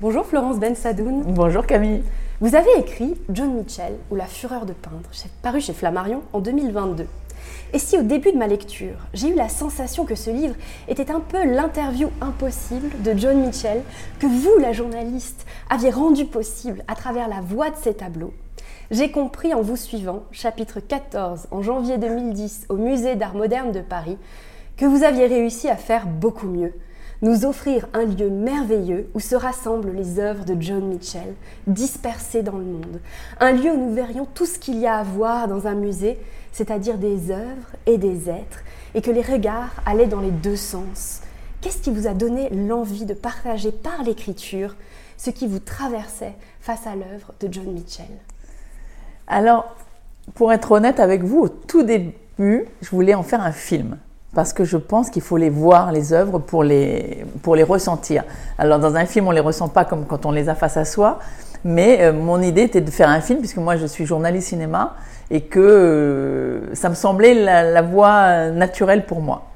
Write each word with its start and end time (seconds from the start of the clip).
Bonjour 0.00 0.24
Florence 0.24 0.58
Ben 0.58 0.74
Sadoun. 0.74 1.24
Bonjour 1.26 1.66
Camille. 1.66 2.02
Vous 2.40 2.54
avez 2.54 2.70
écrit 2.78 3.20
John 3.28 3.52
Mitchell 3.52 3.96
ou 4.10 4.16
La 4.16 4.24
fureur 4.24 4.64
de 4.64 4.72
peindre, 4.72 5.10
paru 5.42 5.60
chez 5.60 5.74
Flammarion 5.74 6.22
en 6.32 6.40
2022. 6.40 7.06
Et 7.74 7.78
si 7.78 7.98
au 7.98 8.02
début 8.02 8.32
de 8.32 8.38
ma 8.38 8.46
lecture, 8.46 8.96
j'ai 9.12 9.28
eu 9.28 9.34
la 9.34 9.50
sensation 9.50 10.06
que 10.06 10.14
ce 10.14 10.30
livre 10.30 10.54
était 10.88 11.10
un 11.10 11.20
peu 11.20 11.44
l'interview 11.44 12.08
impossible 12.22 12.90
de 13.02 13.12
John 13.14 13.42
Mitchell, 13.42 13.82
que 14.18 14.26
vous, 14.26 14.58
la 14.58 14.72
journaliste, 14.72 15.44
aviez 15.68 15.90
rendu 15.90 16.24
possible 16.24 16.82
à 16.88 16.94
travers 16.94 17.28
la 17.28 17.42
voix 17.42 17.68
de 17.68 17.76
ces 17.76 17.92
tableaux, 17.92 18.32
j'ai 18.90 19.10
compris 19.10 19.54
en 19.54 19.60
vous 19.60 19.76
suivant, 19.76 20.24
chapitre 20.32 20.80
14, 20.80 21.46
en 21.50 21.62
janvier 21.62 21.96
2010, 21.96 22.66
au 22.70 22.76
Musée 22.76 23.14
d'Art 23.14 23.34
moderne 23.34 23.70
de 23.70 23.82
Paris, 23.82 24.16
que 24.76 24.84
vous 24.84 25.04
aviez 25.04 25.26
réussi 25.26 25.68
à 25.68 25.76
faire 25.76 26.06
beaucoup 26.06 26.48
mieux. 26.48 26.72
Nous 27.22 27.44
offrir 27.44 27.86
un 27.92 28.06
lieu 28.06 28.30
merveilleux 28.30 29.10
où 29.12 29.20
se 29.20 29.34
rassemblent 29.34 29.92
les 29.92 30.18
œuvres 30.18 30.46
de 30.46 30.56
John 30.58 30.86
Mitchell, 30.86 31.34
dispersées 31.66 32.42
dans 32.42 32.56
le 32.56 32.64
monde. 32.64 33.00
Un 33.40 33.52
lieu 33.52 33.70
où 33.70 33.76
nous 33.76 33.94
verrions 33.94 34.26
tout 34.34 34.46
ce 34.46 34.58
qu'il 34.58 34.78
y 34.78 34.86
a 34.86 34.96
à 34.96 35.02
voir 35.02 35.46
dans 35.46 35.66
un 35.66 35.74
musée, 35.74 36.18
c'est-à-dire 36.50 36.96
des 36.96 37.30
œuvres 37.30 37.76
et 37.84 37.98
des 37.98 38.30
êtres, 38.30 38.62
et 38.94 39.02
que 39.02 39.10
les 39.10 39.20
regards 39.20 39.74
allaient 39.84 40.06
dans 40.06 40.22
les 40.22 40.30
deux 40.30 40.56
sens. 40.56 41.20
Qu'est-ce 41.60 41.82
qui 41.82 41.90
vous 41.90 42.06
a 42.06 42.14
donné 42.14 42.48
l'envie 42.48 43.04
de 43.04 43.12
partager 43.12 43.70
par 43.70 44.02
l'écriture 44.02 44.74
ce 45.18 45.28
qui 45.28 45.46
vous 45.46 45.58
traversait 45.58 46.34
face 46.62 46.86
à 46.86 46.96
l'œuvre 46.96 47.34
de 47.38 47.52
John 47.52 47.70
Mitchell? 47.70 48.06
Alors, 49.26 49.76
pour 50.34 50.54
être 50.54 50.72
honnête 50.72 51.00
avec 51.00 51.22
vous, 51.22 51.40
au 51.40 51.48
tout 51.50 51.82
début, 51.82 52.14
je 52.38 52.90
voulais 52.90 53.14
en 53.14 53.22
faire 53.22 53.42
un 53.42 53.52
film. 53.52 53.98
Parce 54.34 54.52
que 54.52 54.64
je 54.64 54.76
pense 54.76 55.10
qu'il 55.10 55.22
faut 55.22 55.36
les 55.36 55.50
voir, 55.50 55.90
les 55.90 56.12
œuvres, 56.12 56.38
pour 56.38 56.62
les, 56.62 57.24
pour 57.42 57.56
les 57.56 57.64
ressentir. 57.64 58.24
Alors, 58.58 58.78
dans 58.78 58.94
un 58.94 59.04
film, 59.04 59.26
on 59.26 59.30
ne 59.30 59.34
les 59.34 59.40
ressent 59.40 59.68
pas 59.68 59.84
comme 59.84 60.06
quand 60.06 60.24
on 60.24 60.30
les 60.30 60.48
a 60.48 60.54
face 60.54 60.76
à 60.76 60.84
soi. 60.84 61.18
Mais 61.64 61.98
euh, 62.00 62.12
mon 62.12 62.40
idée 62.40 62.62
était 62.62 62.80
de 62.80 62.90
faire 62.90 63.08
un 63.08 63.20
film, 63.20 63.40
puisque 63.40 63.58
moi, 63.58 63.76
je 63.76 63.86
suis 63.86 64.06
journaliste 64.06 64.48
cinéma, 64.48 64.94
et 65.30 65.42
que 65.42 65.60
euh, 65.60 66.74
ça 66.74 66.88
me 66.88 66.94
semblait 66.94 67.34
la, 67.34 67.82
voie 67.82 68.50
naturelle 68.50 69.04
pour 69.04 69.20
moi. 69.20 69.46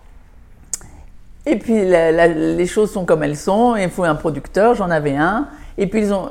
Et 1.47 1.57
puis, 1.57 1.85
les 1.85 2.67
choses 2.67 2.91
sont 2.91 3.05
comme 3.05 3.23
elles 3.23 3.37
sont. 3.37 3.77
Il 3.77 3.91
faut 3.91 4.05
un 4.05 4.15
producteur, 4.15 4.75
j'en 4.75 4.91
avais 4.91 5.15
un. 5.15 5.47
Et 5.77 5.87
puis, 5.87 6.01
ils 6.01 6.13
ont 6.13 6.31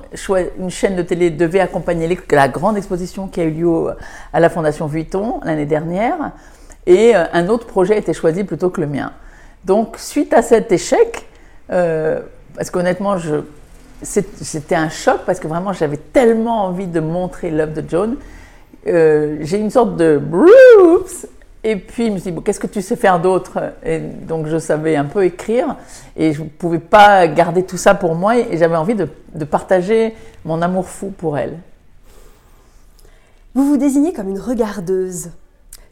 une 0.59 0.69
chaîne 0.69 0.95
de 0.95 1.01
télé 1.01 1.29
devait 1.29 1.59
accompagner 1.59 2.17
la 2.31 2.47
grande 2.47 2.77
exposition 2.77 3.27
qui 3.27 3.41
a 3.41 3.43
eu 3.43 3.51
lieu 3.51 3.89
à 4.33 4.39
la 4.39 4.49
Fondation 4.49 4.87
Vuitton 4.87 5.39
l'année 5.43 5.65
dernière. 5.65 6.31
Et 6.85 7.15
euh, 7.15 7.25
un 7.33 7.47
autre 7.47 7.67
projet 7.67 7.95
a 7.95 7.97
été 7.97 8.13
choisi 8.13 8.43
plutôt 8.43 8.69
que 8.69 8.81
le 8.81 8.87
mien. 8.87 9.11
Donc, 9.65 9.95
suite 9.97 10.33
à 10.33 10.41
cet 10.41 10.71
échec, 10.71 11.25
euh, 11.71 12.21
parce 12.55 12.69
qu'honnêtement, 12.69 13.15
c'était 14.01 14.75
un 14.75 14.89
choc 14.89 15.21
parce 15.25 15.39
que 15.39 15.47
vraiment, 15.47 15.71
j'avais 15.73 15.97
tellement 15.97 16.65
envie 16.65 16.87
de 16.87 16.99
montrer 16.99 17.49
l'œuvre 17.49 17.73
de 17.73 17.83
John. 17.87 18.17
Euh, 18.87 19.37
j'ai 19.41 19.59
une 19.59 19.69
sorte 19.69 19.95
de 19.95 20.17
Bruce 20.21 21.27
et 21.65 21.77
puis, 21.77 22.07
je 22.07 22.11
me 22.11 22.17
suis 22.17 22.31
dit, 22.31 22.41
qu'est-ce 22.41 22.59
que 22.59 22.67
tu 22.67 22.81
sais 22.81 22.97
faire 22.97 23.21
d'autre? 23.21 23.73
Et 23.85 23.99
donc, 23.99 24.47
je 24.47 24.57
savais 24.57 24.97
un 24.97 25.05
peu 25.05 25.23
écrire 25.23 25.77
et 26.17 26.33
je 26.33 26.43
ne 26.43 26.49
pouvais 26.49 26.79
pas 26.79 27.25
garder 27.27 27.63
tout 27.63 27.77
ça 27.77 27.95
pour 27.95 28.15
moi 28.15 28.37
et 28.37 28.57
j'avais 28.57 28.75
envie 28.75 28.95
de, 28.95 29.07
de, 29.33 29.45
partager 29.45 30.13
mon 30.43 30.61
amour 30.61 30.89
fou 30.89 31.13
pour 31.17 31.37
elle. 31.37 31.57
Vous 33.55 33.65
vous 33.65 33.77
désignez 33.77 34.11
comme 34.11 34.27
une 34.27 34.39
regardeuse, 34.39 35.29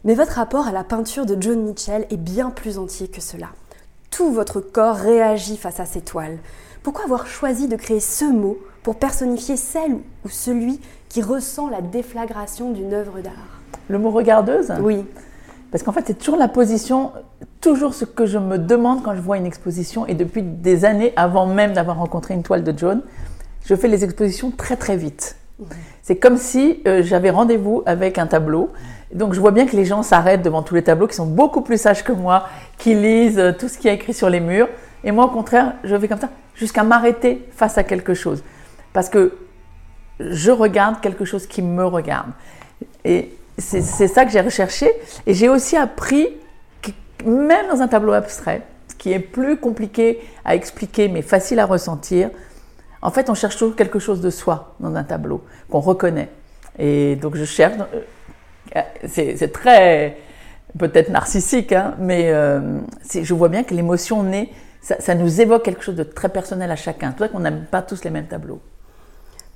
mais 0.04 0.14
votre 0.14 0.32
rapport 0.32 0.66
à 0.66 0.72
la 0.72 0.84
peinture 0.84 1.26
de 1.26 1.36
John 1.40 1.62
Mitchell 1.62 2.06
est 2.10 2.16
bien 2.16 2.50
plus 2.50 2.78
entier 2.78 3.08
que 3.08 3.20
cela. 3.20 3.48
Tout 4.10 4.32
votre 4.32 4.60
corps 4.60 4.96
réagit 4.96 5.56
face 5.56 5.80
à 5.80 5.84
ces 5.84 6.00
toiles. 6.00 6.38
Pourquoi 6.82 7.04
avoir 7.04 7.26
choisi 7.26 7.68
de 7.68 7.76
créer 7.76 8.00
ce 8.00 8.24
mot 8.24 8.58
pour 8.82 8.96
personnifier 8.96 9.56
celle 9.56 9.98
ou 10.24 10.28
celui 10.28 10.80
qui 11.08 11.22
ressent 11.22 11.68
la 11.68 11.80
déflagration 11.80 12.72
d'une 12.72 12.92
œuvre 12.92 13.20
d'art? 13.20 13.60
Le 13.88 13.98
mot 13.98 14.10
regardeuse? 14.10 14.72
Oui. 14.80 15.04
Parce 15.70 15.82
qu'en 15.82 15.92
fait, 15.92 16.04
c'est 16.06 16.18
toujours 16.18 16.36
la 16.36 16.48
position, 16.48 17.12
toujours 17.60 17.94
ce 17.94 18.04
que 18.04 18.26
je 18.26 18.38
me 18.38 18.58
demande 18.58 19.02
quand 19.02 19.14
je 19.14 19.20
vois 19.20 19.38
une 19.38 19.46
exposition. 19.46 20.06
Et 20.06 20.14
depuis 20.14 20.42
des 20.42 20.84
années, 20.84 21.12
avant 21.16 21.46
même 21.46 21.72
d'avoir 21.72 21.98
rencontré 21.98 22.34
une 22.34 22.42
toile 22.42 22.64
de 22.64 22.76
John, 22.76 23.02
je 23.64 23.74
fais 23.74 23.88
les 23.88 24.04
expositions 24.04 24.50
très 24.50 24.76
très 24.76 24.96
vite. 24.96 25.36
C'est 26.02 26.16
comme 26.16 26.36
si 26.36 26.82
euh, 26.86 27.02
j'avais 27.02 27.30
rendez-vous 27.30 27.82
avec 27.86 28.18
un 28.18 28.26
tableau. 28.26 28.70
Donc 29.12 29.34
je 29.34 29.40
vois 29.40 29.50
bien 29.50 29.66
que 29.66 29.76
les 29.76 29.84
gens 29.84 30.02
s'arrêtent 30.02 30.42
devant 30.42 30.62
tous 30.62 30.74
les 30.74 30.82
tableaux, 30.82 31.06
qui 31.06 31.14
sont 31.16 31.26
beaucoup 31.26 31.60
plus 31.60 31.80
sages 31.80 32.02
que 32.02 32.12
moi, 32.12 32.48
qui 32.78 32.94
lisent 32.94 33.38
euh, 33.38 33.52
tout 33.52 33.68
ce 33.68 33.78
qui 33.78 33.88
est 33.88 33.94
écrit 33.94 34.14
sur 34.14 34.30
les 34.30 34.40
murs. 34.40 34.68
Et 35.04 35.12
moi, 35.12 35.26
au 35.26 35.30
contraire, 35.30 35.74
je 35.84 35.94
vais 35.94 36.08
comme 36.08 36.20
ça, 36.20 36.30
jusqu'à 36.54 36.82
m'arrêter 36.82 37.46
face 37.54 37.76
à 37.76 37.84
quelque 37.84 38.14
chose. 38.14 38.42
Parce 38.92 39.08
que 39.08 39.36
je 40.20 40.50
regarde 40.50 41.00
quelque 41.00 41.24
chose 41.24 41.46
qui 41.46 41.62
me 41.62 41.84
regarde. 41.84 42.30
Et 43.04 43.34
c'est 43.58 43.82
ça 44.08 44.24
que 44.24 44.30
j'ai 44.30 44.40
recherché. 44.40 44.90
Et 45.26 45.34
j'ai 45.34 45.48
aussi 45.48 45.76
appris, 45.76 46.28
que 46.80 46.90
même 47.24 47.68
dans 47.68 47.80
un 47.82 47.88
tableau 47.88 48.12
abstrait, 48.12 48.62
ce 48.88 48.94
qui 48.94 49.12
est 49.12 49.18
plus 49.18 49.56
compliqué 49.56 50.20
à 50.44 50.54
expliquer 50.54 51.08
mais 51.08 51.22
facile 51.22 51.58
à 51.58 51.66
ressentir, 51.66 52.30
en 53.02 53.10
fait, 53.10 53.28
on 53.28 53.34
cherche 53.34 53.56
toujours 53.56 53.74
quelque 53.74 53.98
chose 53.98 54.20
de 54.20 54.30
soi 54.30 54.74
dans 54.78 54.94
un 54.94 55.02
tableau, 55.02 55.42
qu'on 55.68 55.80
reconnaît. 55.80 56.28
Et 56.78 57.16
donc, 57.16 57.34
je 57.34 57.44
cherche. 57.44 57.74
Euh, 58.76 58.80
c'est 59.06 59.52
très, 59.52 60.16
peut-être 60.78 61.10
narcissique, 61.10 61.72
hein, 61.72 61.94
mais 61.98 62.30
euh, 62.30 62.78
je 63.12 63.34
vois 63.34 63.48
bien 63.48 63.64
que 63.64 63.74
l'émotion 63.74 64.22
naît, 64.22 64.50
ça, 64.80 65.14
nous 65.14 65.40
évoque 65.40 65.62
quelque 65.62 65.84
chose 65.84 65.94
de 65.94 66.02
très 66.02 66.28
personnel 66.28 66.70
à 66.70 66.76
chacun. 66.76 67.12
C'est 67.12 67.18
vrai 67.18 67.28
qu'on 67.28 67.40
n'aime 67.40 67.66
pas 67.70 67.82
tous 67.82 68.02
les 68.04 68.10
mêmes 68.10 68.26
tableaux 68.26 68.60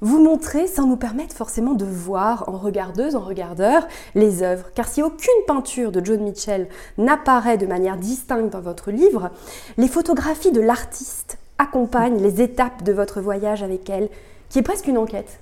vous 0.02 0.22
montrer 0.22 0.66
sans 0.66 0.86
nous 0.86 0.96
permettre 0.96 1.34
forcément 1.34 1.72
de 1.72 1.84
voir 1.84 2.48
en 2.48 2.58
regardeuse, 2.58 3.16
en 3.16 3.20
regardeur, 3.20 3.86
les 4.14 4.42
œuvres. 4.42 4.66
Car 4.74 4.88
si 4.88 5.02
aucune 5.02 5.32
peinture 5.46 5.90
de 5.90 6.04
John 6.04 6.20
Mitchell 6.20 6.68
n'apparaît 6.98 7.56
de 7.56 7.66
manière 7.66 7.96
distincte 7.96 8.52
dans 8.52 8.60
votre 8.60 8.90
livre, 8.90 9.30
les 9.78 9.88
photographies 9.88 10.52
de 10.52 10.60
l'artiste 10.60 11.38
accompagnent 11.58 12.20
les 12.20 12.42
étapes 12.42 12.82
de 12.82 12.92
votre 12.92 13.20
voyage 13.20 13.62
avec 13.62 13.88
elle, 13.88 14.08
qui 14.50 14.58
est 14.58 14.62
presque 14.62 14.86
une 14.86 14.98
enquête. 14.98 15.38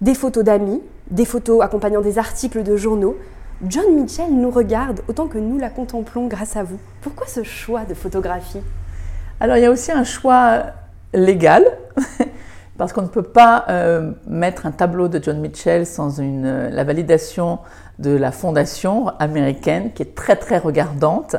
Des 0.00 0.14
photos 0.14 0.44
d'amis, 0.44 0.80
des 1.10 1.24
photos 1.24 1.62
accompagnant 1.62 2.00
des 2.00 2.18
articles 2.18 2.62
de 2.62 2.76
journaux. 2.76 3.16
John 3.66 3.94
Mitchell 3.94 4.32
nous 4.32 4.50
regarde 4.50 5.00
autant 5.08 5.26
que 5.26 5.38
nous 5.38 5.58
la 5.58 5.70
contemplons 5.70 6.26
grâce 6.26 6.56
à 6.56 6.62
vous. 6.62 6.78
Pourquoi 7.00 7.26
ce 7.26 7.42
choix 7.42 7.84
de 7.84 7.94
photographie? 7.94 8.60
Alors 9.40 9.56
il 9.56 9.62
y 9.62 9.66
a 9.66 9.70
aussi 9.70 9.92
un 9.92 10.04
choix 10.04 10.64
légal. 11.12 11.64
parce 12.76 12.92
qu'on 12.92 13.02
ne 13.02 13.08
peut 13.08 13.22
pas 13.22 13.64
euh, 13.68 14.12
mettre 14.26 14.66
un 14.66 14.72
tableau 14.72 15.08
de 15.08 15.22
John 15.22 15.38
Mitchell 15.40 15.86
sans 15.86 16.20
euh, 16.20 16.70
la 16.70 16.84
validation 16.84 17.60
de 17.98 18.10
la 18.10 18.32
fondation 18.32 19.08
américaine 19.20 19.92
qui 19.92 20.02
est 20.02 20.14
très 20.14 20.36
très 20.36 20.58
regardante. 20.58 21.36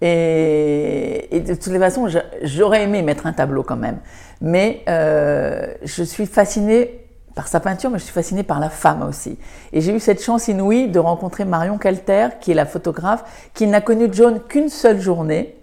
Et, 0.00 1.42
de 1.44 1.54
toutes 1.54 1.72
les 1.72 1.78
façons, 1.78 2.06
j'aurais 2.42 2.84
aimé 2.84 3.02
mettre 3.02 3.26
un 3.26 3.32
tableau 3.32 3.62
quand 3.62 3.76
même. 3.76 3.98
Mais 4.40 4.82
euh, 4.88 5.66
je 5.82 6.04
suis 6.04 6.26
fascinée 6.26 7.07
par 7.38 7.46
sa 7.46 7.60
peinture, 7.60 7.88
mais 7.88 8.00
je 8.00 8.02
suis 8.02 8.12
fascinée 8.12 8.42
par 8.42 8.58
la 8.58 8.68
femme 8.68 9.00
aussi. 9.04 9.38
Et 9.72 9.80
j'ai 9.80 9.94
eu 9.94 10.00
cette 10.00 10.20
chance 10.20 10.48
inouïe 10.48 10.88
de 10.88 10.98
rencontrer 10.98 11.44
Marion 11.44 11.78
Calter, 11.78 12.30
qui 12.40 12.50
est 12.50 12.54
la 12.54 12.66
photographe, 12.66 13.22
qui 13.54 13.68
n'a 13.68 13.80
connu 13.80 14.08
John 14.10 14.40
qu'une 14.40 14.68
seule 14.68 15.00
journée, 15.00 15.54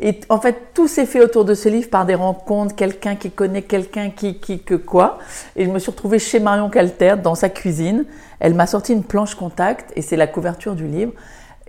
et 0.00 0.20
en 0.28 0.38
fait, 0.38 0.74
tout 0.74 0.86
s'est 0.86 1.06
fait 1.06 1.22
autour 1.22 1.46
de 1.46 1.54
ce 1.54 1.70
livre 1.70 1.88
par 1.88 2.04
des 2.04 2.14
rencontres, 2.14 2.74
quelqu'un 2.74 3.16
qui 3.16 3.30
connaît 3.30 3.62
quelqu'un 3.62 4.10
qui, 4.10 4.38
qui, 4.38 4.58
que 4.58 4.74
quoi. 4.74 5.18
Et 5.56 5.64
je 5.64 5.70
me 5.70 5.78
suis 5.78 5.90
retrouvée 5.90 6.18
chez 6.18 6.40
Marion 6.40 6.68
Calter, 6.68 7.14
dans 7.22 7.34
sa 7.34 7.48
cuisine. 7.48 8.04
Elle 8.38 8.52
m'a 8.52 8.66
sorti 8.66 8.92
une 8.92 9.04
planche 9.04 9.34
contact, 9.34 9.92
et 9.96 10.02
c'est 10.02 10.16
la 10.16 10.26
couverture 10.26 10.74
du 10.74 10.86
livre. 10.86 11.12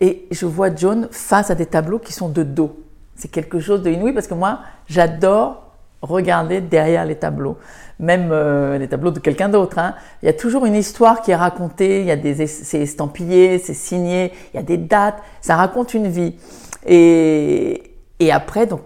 Et 0.01 0.27
je 0.31 0.45
vois 0.45 0.75
John 0.75 1.07
face 1.11 1.49
à 1.49 1.55
des 1.55 1.65
tableaux 1.65 1.99
qui 1.99 2.11
sont 2.11 2.27
de 2.27 2.43
dos. 2.43 2.77
C'est 3.15 3.29
quelque 3.29 3.61
chose 3.61 3.83
de 3.83 3.89
inouï 3.89 4.11
parce 4.11 4.27
que 4.27 4.33
moi, 4.33 4.59
j'adore 4.87 5.64
regarder 6.09 6.61
derrière 6.61 7.05
les 7.05 7.15
tableaux, 7.15 7.57
même 7.99 8.29
euh, 8.31 8.77
les 8.77 8.87
tableaux 8.87 9.11
de 9.11 9.19
quelqu'un 9.19 9.49
d'autre. 9.49 9.79
Hein. 9.79 9.95
Il 10.23 10.25
y 10.25 10.29
a 10.29 10.33
toujours 10.33 10.65
une 10.65 10.75
histoire 10.75 11.21
qui 11.21 11.31
est 11.31 11.35
racontée, 11.35 12.01
il 12.01 12.05
y 12.05 12.11
a 12.11 12.15
des, 12.15 12.47
c'est 12.47 12.81
estampillé, 12.81 13.59
c'est 13.59 13.73
signé, 13.73 14.31
il 14.53 14.57
y 14.57 14.59
a 14.59 14.63
des 14.63 14.77
dates, 14.77 15.21
ça 15.41 15.55
raconte 15.55 15.93
une 15.93 16.07
vie. 16.07 16.35
Et, 16.85 17.83
et 18.19 18.31
après, 18.31 18.65
donc, 18.65 18.81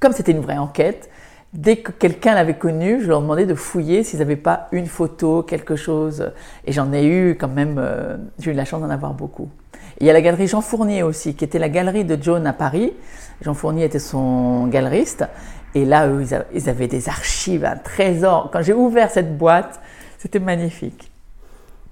comme 0.00 0.12
c'était 0.12 0.32
une 0.32 0.40
vraie 0.40 0.58
enquête, 0.58 1.08
dès 1.54 1.76
que 1.76 1.92
quelqu'un 1.92 2.34
l'avait 2.34 2.58
connu, 2.58 3.00
je 3.00 3.08
leur 3.08 3.20
demandais 3.20 3.46
de 3.46 3.54
fouiller 3.54 4.02
s'ils 4.02 4.18
n'avaient 4.18 4.36
pas 4.36 4.68
une 4.72 4.86
photo, 4.86 5.42
quelque 5.42 5.76
chose. 5.76 6.32
Et 6.66 6.72
j'en 6.72 6.92
ai 6.92 7.06
eu 7.06 7.36
quand 7.38 7.48
même, 7.48 7.76
euh, 7.78 8.16
j'ai 8.38 8.50
eu 8.50 8.54
la 8.54 8.64
chance 8.64 8.82
d'en 8.82 8.90
avoir 8.90 9.14
beaucoup. 9.14 9.48
il 10.00 10.06
y 10.06 10.10
a 10.10 10.12
la 10.12 10.20
galerie 10.20 10.48
Jean 10.48 10.60
Fournier 10.60 11.02
aussi, 11.02 11.34
qui 11.34 11.44
était 11.44 11.60
la 11.60 11.68
galerie 11.68 12.04
de 12.04 12.18
John 12.20 12.46
à 12.46 12.52
Paris. 12.52 12.92
Jean 13.40 13.54
Fournier 13.54 13.84
était 13.84 14.00
son 14.00 14.66
galeriste. 14.66 15.24
Et 15.74 15.84
là, 15.84 16.06
eux, 16.08 16.24
ils 16.54 16.68
avaient 16.68 16.88
des 16.88 17.08
archives, 17.08 17.64
un 17.64 17.76
trésor. 17.76 18.50
Quand 18.52 18.62
j'ai 18.62 18.72
ouvert 18.72 19.10
cette 19.10 19.36
boîte, 19.36 19.80
c'était 20.18 20.38
magnifique. 20.38 21.10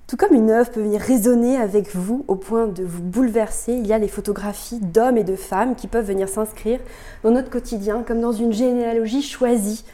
Tout 0.06 0.16
comme 0.16 0.34
une 0.34 0.50
œuvre 0.50 0.70
peut 0.70 0.82
venir 0.82 1.00
résonner 1.00 1.56
avec 1.56 1.94
vous 1.94 2.24
au 2.28 2.36
point 2.36 2.66
de 2.66 2.84
vous 2.84 3.02
bouleverser, 3.02 3.72
il 3.72 3.86
y 3.86 3.94
a 3.94 3.98
les 3.98 4.08
photographies 4.08 4.78
d'hommes 4.78 5.16
et 5.16 5.24
de 5.24 5.36
femmes 5.36 5.74
qui 5.74 5.86
peuvent 5.86 6.04
venir 6.04 6.28
s'inscrire 6.28 6.80
dans 7.22 7.30
notre 7.30 7.48
quotidien 7.48 8.02
comme 8.06 8.20
dans 8.20 8.32
une 8.32 8.52
généalogie 8.52 9.22
choisie. 9.22 9.84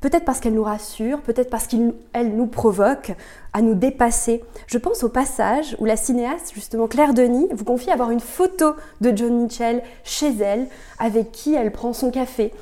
Peut-être 0.00 0.24
parce 0.24 0.38
qu'elle 0.38 0.54
nous 0.54 0.62
rassure, 0.62 1.20
peut-être 1.22 1.50
parce 1.50 1.66
qu'elle 1.66 2.36
nous 2.36 2.46
provoque 2.46 3.16
à 3.52 3.62
nous 3.62 3.74
dépasser. 3.74 4.44
Je 4.68 4.78
pense 4.78 5.02
au 5.02 5.08
passage 5.08 5.74
où 5.80 5.84
la 5.86 5.96
cinéaste, 5.96 6.52
justement 6.54 6.86
Claire 6.86 7.14
Denis, 7.14 7.48
vous 7.50 7.64
confie 7.64 7.90
avoir 7.90 8.12
une 8.12 8.20
photo 8.20 8.76
de 9.00 9.16
John 9.16 9.42
Mitchell 9.42 9.82
chez 10.04 10.32
elle, 10.40 10.68
avec 11.00 11.32
qui 11.32 11.56
elle 11.56 11.72
prend 11.72 11.92
son 11.92 12.12
café. 12.12 12.54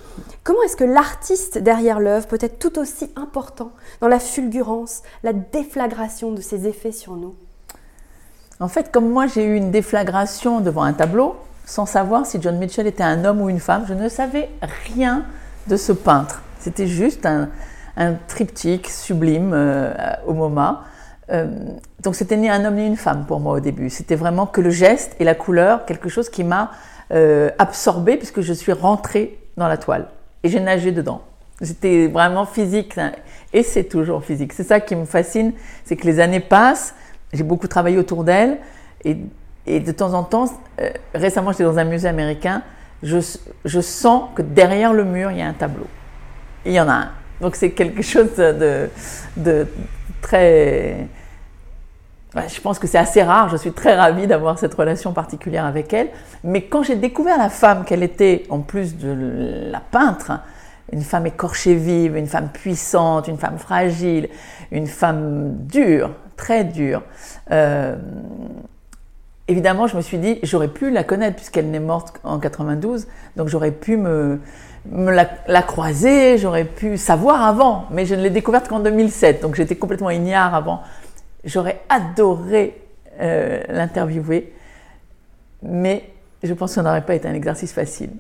Comment 0.44 0.62
est-ce 0.62 0.78
que 0.78 0.84
l'artiste 0.84 1.58
derrière 1.58 2.00
l'œuvre 2.00 2.26
peut 2.26 2.38
être 2.40 2.58
tout 2.58 2.78
aussi 2.78 3.10
important 3.16 3.70
dans 4.00 4.08
la 4.08 4.18
fulgurance, 4.18 5.02
la 5.22 5.34
déflagration 5.34 6.32
de 6.32 6.40
ses 6.40 6.66
effets 6.66 6.92
sur 6.92 7.16
nous? 7.16 7.34
En 8.60 8.68
fait, 8.68 8.90
comme 8.90 9.10
moi 9.10 9.26
j'ai 9.26 9.44
eu 9.44 9.56
une 9.56 9.70
déflagration 9.70 10.60
devant 10.60 10.84
un 10.84 10.94
tableau, 10.94 11.36
sans 11.66 11.84
savoir 11.84 12.24
si 12.24 12.40
John 12.40 12.56
Mitchell 12.56 12.86
était 12.86 13.02
un 13.02 13.26
homme 13.26 13.42
ou 13.42 13.50
une 13.50 13.60
femme, 13.60 13.84
je 13.86 13.92
ne 13.92 14.08
savais 14.08 14.48
rien 14.94 15.26
de 15.66 15.76
ce 15.76 15.92
peintre. 15.92 16.40
C'était 16.66 16.88
juste 16.88 17.26
un, 17.26 17.48
triptyque 18.26 18.88
sublime 18.88 19.52
euh, 19.54 19.94
au 20.26 20.34
MoMA. 20.34 20.82
Euh, 21.30 21.46
donc 22.02 22.16
c'était 22.16 22.36
ni 22.36 22.48
un 22.48 22.64
homme 22.64 22.74
ni 22.74 22.84
une 22.88 22.96
femme 22.96 23.24
pour 23.24 23.38
moi 23.38 23.54
au 23.54 23.60
début. 23.60 23.88
C'était 23.88 24.16
vraiment 24.16 24.46
que 24.46 24.60
le 24.60 24.70
geste 24.70 25.14
et 25.20 25.24
la 25.24 25.36
couleur, 25.36 25.84
quelque 25.84 26.08
chose 26.08 26.28
qui 26.28 26.42
m'a 26.42 26.72
euh, 27.12 27.50
absorbée 27.60 28.16
puisque 28.16 28.40
je 28.40 28.52
suis 28.52 28.72
rentrée 28.72 29.38
dans 29.56 29.68
la 29.68 29.76
toile 29.76 30.08
et 30.42 30.48
j'ai 30.48 30.58
nagé 30.58 30.90
dedans. 30.90 31.22
C'était 31.62 32.08
vraiment 32.08 32.46
physique 32.46 32.98
hein, 32.98 33.12
et 33.52 33.62
c'est 33.62 33.84
toujours 33.84 34.24
physique. 34.24 34.52
C'est 34.52 34.64
ça 34.64 34.80
qui 34.80 34.96
me 34.96 35.04
fascine, 35.04 35.52
c'est 35.84 35.94
que 35.94 36.04
les 36.04 36.18
années 36.18 36.40
passent, 36.40 36.96
j'ai 37.32 37.44
beaucoup 37.44 37.68
travaillé 37.68 37.96
autour 37.96 38.24
d'elle 38.24 38.58
et, 39.04 39.14
de 39.78 39.92
temps 39.92 40.14
en 40.14 40.24
temps, 40.24 40.46
récemment 41.14 41.52
j'étais 41.52 41.62
dans 41.64 41.78
un 41.78 41.84
musée 41.84 42.08
américain, 42.08 42.62
je 43.04 43.80
sens 43.80 44.24
que 44.34 44.42
derrière 44.42 44.92
le 44.92 45.04
mur 45.04 45.30
il 45.30 45.38
y 45.38 45.42
a 45.42 45.46
un 45.46 45.52
tableau 45.52 45.86
il 46.66 46.72
y 46.72 46.80
en 46.80 46.88
a 46.88 46.92
un. 46.92 47.10
Donc 47.40 47.56
c'est 47.56 47.70
quelque 47.70 48.02
chose 48.02 48.34
de, 48.36 49.66
très... 50.20 51.06
je 52.34 52.60
pense 52.60 52.78
que 52.78 52.86
c'est 52.86 52.98
assez 52.98 53.22
rare, 53.22 53.48
je 53.48 53.56
suis 53.56 53.72
très 53.72 53.94
ravie 53.94 54.26
d'avoir 54.26 54.58
cette 54.58 54.74
relation 54.74 55.12
particulière 55.12 55.64
avec 55.64 55.92
elle. 55.92 56.08
Mais 56.44 56.62
quand 56.62 56.82
j'ai 56.82 56.96
découvert 56.96 57.38
la 57.38 57.50
femme 57.50 57.84
qu'elle 57.84 58.02
était, 58.02 58.44
en 58.48 58.60
plus 58.60 58.96
de 58.96 59.70
la 59.70 59.80
peintre, 59.80 60.32
une 60.92 61.02
femme 61.02 61.26
écorchée 61.26 61.74
vive, 61.74 62.16
une 62.16 62.28
femme 62.28 62.48
puissante, 62.48 63.28
une 63.28 63.38
femme 63.38 63.58
fragile, 63.58 64.28
une 64.70 64.86
femme 64.86 65.56
dure, 65.66 66.10
très 66.36 66.64
dure, 66.64 67.02
euh, 67.50 67.96
évidemment, 69.48 69.86
je 69.86 69.96
me 69.96 70.02
suis 70.02 70.18
dit, 70.18 70.38
j'aurais 70.42 70.68
pu 70.68 70.90
la 70.90 71.04
connaître 71.04 71.36
puisqu'elle 71.36 71.70
n'est 71.70 71.80
morte 71.80 72.20
en 72.24 72.38
92, 72.38 73.08
donc 73.36 73.48
j'aurais 73.48 73.72
pu 73.72 73.96
me, 73.96 74.40
me 74.90 75.12
la, 75.12 75.62
croiser, 75.62 76.38
j'aurais 76.38 76.64
pu 76.64 76.96
savoir 76.96 77.42
avant, 77.42 77.86
mais 77.90 78.06
je 78.06 78.14
ne 78.14 78.22
l'ai 78.22 78.30
découverte 78.30 78.68
qu'en 78.68 78.80
2007, 78.80 79.42
donc 79.42 79.54
j'étais 79.54 79.76
complètement 79.76 80.10
ignare 80.10 80.54
avant. 80.54 80.82
J'aurais 81.44 81.80
adoré 81.88 82.80
euh, 83.20 83.62
l'interviewer, 83.68 84.52
mais 85.62 86.10
je 86.42 86.52
pense 86.54 86.70
que 86.70 86.74
ça 86.76 86.82
n'aurait 86.82 87.04
pas 87.04 87.14
été 87.14 87.28
un 87.28 87.34
exercice 87.34 87.72
facile. 87.72 88.10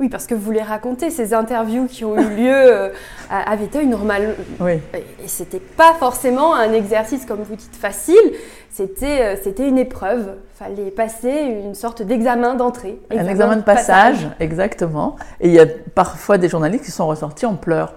Oui, 0.00 0.08
parce 0.08 0.26
que 0.26 0.34
vous 0.34 0.40
voulez 0.40 0.62
raconter 0.62 1.10
ces 1.10 1.34
interviews 1.34 1.86
qui 1.86 2.04
ont 2.04 2.18
eu 2.18 2.36
lieu 2.36 2.52
euh, 2.52 2.88
à 3.30 3.54
Véteuil 3.56 3.86
normal. 3.86 4.34
Oui. 4.60 4.80
Et 4.94 5.28
c'était 5.28 5.60
pas 5.60 5.94
forcément 5.98 6.54
un 6.54 6.72
exercice, 6.72 7.24
comme 7.24 7.42
vous 7.42 7.56
dites, 7.56 7.76
facile. 7.76 8.32
C'était, 8.70 9.20
euh, 9.22 9.36
c'était 9.42 9.68
une 9.68 9.78
épreuve. 9.78 10.34
Fallait 10.56 10.90
passer 10.90 11.30
une 11.30 11.74
sorte 11.74 12.02
d'examen 12.02 12.54
d'entrée. 12.54 12.98
Un 13.10 13.28
examen 13.28 13.56
de 13.56 13.62
passage, 13.62 14.28
exactement. 14.40 15.14
Et 15.40 15.48
il 15.48 15.54
y 15.54 15.60
a 15.60 15.66
parfois 15.94 16.38
des 16.38 16.48
journalistes 16.48 16.84
qui 16.84 16.90
sont 16.90 17.06
ressortis 17.06 17.46
en 17.46 17.54
pleurs. 17.54 17.94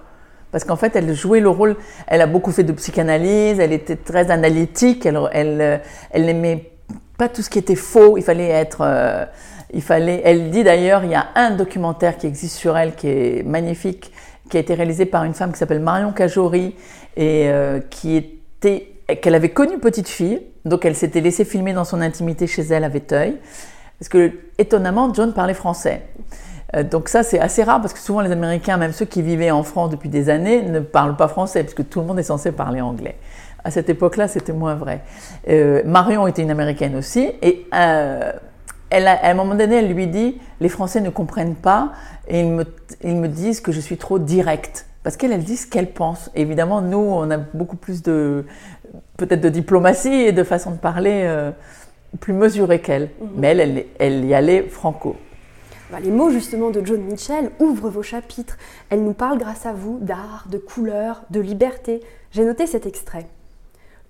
Parce 0.52 0.64
qu'en 0.64 0.76
fait, 0.76 0.94
elle 0.94 1.12
jouait 1.14 1.40
le 1.40 1.50
rôle. 1.50 1.76
Elle 2.06 2.20
a 2.20 2.26
beaucoup 2.26 2.52
fait 2.52 2.62
de 2.62 2.72
psychanalyse. 2.72 3.58
Elle 3.58 3.72
était 3.72 3.96
très 3.96 4.30
analytique. 4.30 5.04
Elle, 5.04 5.18
elle, 5.32 5.82
elle 6.10 6.26
n'aimait 6.26 6.70
pas 7.18 7.28
tout 7.28 7.42
ce 7.42 7.50
qui 7.50 7.58
était 7.58 7.74
faux. 7.74 8.16
Il 8.16 8.22
fallait 8.22 8.48
être. 8.48 8.78
Euh, 8.82 9.26
il 9.72 9.82
fallait, 9.82 10.22
elle 10.24 10.50
dit 10.50 10.64
d'ailleurs, 10.64 11.04
il 11.04 11.10
y 11.10 11.14
a 11.14 11.28
un 11.34 11.50
documentaire 11.50 12.16
qui 12.16 12.26
existe 12.26 12.56
sur 12.56 12.76
elle 12.76 12.94
qui 12.94 13.08
est 13.08 13.46
magnifique, 13.46 14.12
qui 14.48 14.56
a 14.56 14.60
été 14.60 14.74
réalisé 14.74 15.04
par 15.06 15.24
une 15.24 15.34
femme 15.34 15.52
qui 15.52 15.58
s'appelle 15.58 15.80
Marion 15.80 16.12
Cajori 16.12 16.74
et 17.16 17.48
euh, 17.48 17.80
qui 17.90 18.16
était, 18.16 18.92
qu'elle 19.20 19.34
avait 19.34 19.50
connue 19.50 19.78
petite 19.78 20.08
fille, 20.08 20.40
donc 20.64 20.84
elle 20.84 20.94
s'était 20.94 21.20
laissée 21.20 21.44
filmer 21.44 21.72
dans 21.72 21.84
son 21.84 22.00
intimité 22.00 22.46
chez 22.46 22.62
elle 22.62 22.84
à 22.84 22.88
Véteuil, 22.88 23.36
parce 23.98 24.08
que 24.08 24.32
étonnamment 24.58 25.12
John 25.12 25.34
parlait 25.34 25.54
français. 25.54 26.02
Euh, 26.76 26.82
donc 26.82 27.08
ça 27.08 27.22
c'est 27.22 27.38
assez 27.38 27.62
rare 27.62 27.80
parce 27.80 27.92
que 27.92 27.98
souvent 27.98 28.20
les 28.20 28.32
Américains, 28.32 28.76
même 28.76 28.92
ceux 28.92 29.06
qui 29.06 29.22
vivaient 29.22 29.50
en 29.50 29.62
France 29.62 29.90
depuis 29.90 30.08
des 30.08 30.30
années, 30.30 30.62
ne 30.62 30.80
parlent 30.80 31.16
pas 31.16 31.28
français 31.28 31.62
puisque 31.62 31.88
tout 31.88 32.00
le 32.00 32.06
monde 32.06 32.18
est 32.18 32.24
censé 32.24 32.52
parler 32.52 32.80
anglais. 32.80 33.16
À 33.64 33.70
cette 33.70 33.88
époque-là, 33.90 34.28
c'était 34.28 34.52
moins 34.52 34.76
vrai. 34.76 35.02
Euh, 35.48 35.82
Marion 35.84 36.26
était 36.26 36.42
une 36.42 36.50
Américaine 36.50 36.94
aussi 36.94 37.32
et 37.42 37.66
elle 38.90 39.06
à 39.06 39.26
un 39.28 39.34
moment 39.34 39.54
donné, 39.54 39.76
elle 39.76 39.92
lui 39.92 40.06
dit 40.06 40.40
Les 40.60 40.68
Français 40.68 41.00
ne 41.00 41.10
comprennent 41.10 41.54
pas 41.54 41.92
et 42.28 42.40
ils 42.40 42.50
me, 42.50 42.64
ils 43.02 43.16
me 43.16 43.28
disent 43.28 43.60
que 43.60 43.72
je 43.72 43.80
suis 43.80 43.96
trop 43.96 44.18
directe. 44.18 44.86
Parce 45.02 45.16
qu'elle, 45.16 45.32
elle 45.32 45.44
dit 45.44 45.56
ce 45.56 45.66
qu'elle 45.66 45.92
pense. 45.92 46.30
évidemment, 46.34 46.80
nous, 46.82 46.98
on 46.98 47.30
a 47.30 47.38
beaucoup 47.38 47.76
plus 47.76 48.02
de, 48.02 48.44
peut-être 49.16 49.40
de 49.40 49.48
diplomatie 49.48 50.12
et 50.12 50.32
de 50.32 50.44
façon 50.44 50.72
de 50.72 50.76
parler 50.76 51.22
euh, 51.24 51.50
plus 52.20 52.32
mesurée 52.32 52.80
qu'elle. 52.80 53.10
Mhm. 53.20 53.28
Mais 53.36 53.46
elle, 53.48 53.60
elle, 53.60 53.86
elle, 53.98 54.24
y 54.24 54.34
allait 54.34 54.62
franco. 54.64 55.16
Bah, 55.90 55.98
les 56.02 56.10
mots 56.10 56.30
justement 56.30 56.70
de 56.70 56.84
John 56.84 57.00
Mitchell 57.00 57.50
ouvrent 57.60 57.88
vos 57.88 58.02
chapitres. 58.02 58.58
Elle 58.90 59.02
nous 59.02 59.14
parle 59.14 59.38
grâce 59.38 59.64
à 59.64 59.72
vous 59.72 59.98
d'art, 60.00 60.46
de 60.50 60.58
couleur, 60.58 61.22
de 61.30 61.40
liberté. 61.40 62.00
J'ai 62.30 62.44
noté 62.44 62.66
cet 62.66 62.84
extrait. 62.84 63.26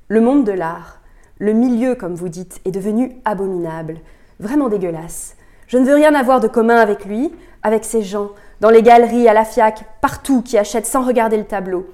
Le 0.09 0.21
monde 0.21 0.45
de 0.45 0.53
l'art, 0.53 1.01
le 1.39 1.53
milieu, 1.53 1.95
comme 1.95 2.15
vous 2.15 2.29
dites, 2.29 2.61
est 2.65 2.73
devenu 2.73 3.13
abominable 3.25 3.99
vraiment 4.40 4.69
dégueulasse. 4.69 5.37
Je 5.67 5.79
ne 5.79 5.85
veux 5.85 5.94
rien 5.94 6.14
avoir 6.14 6.40
de 6.40 6.49
commun 6.49 6.76
avec 6.76 7.05
lui, 7.05 7.32
avec 7.62 7.85
ces 7.85 8.02
gens, 8.02 8.31
dans 8.61 8.70
les 8.70 8.82
galeries, 8.82 9.29
à 9.29 9.35
la 9.35 9.44
FIAC, 9.44 9.85
partout, 10.00 10.43
qui 10.43 10.58
achètent 10.58 10.87
sans 10.87 11.05
regarder 11.05 11.37
le 11.37 11.44
tableau. 11.44 11.88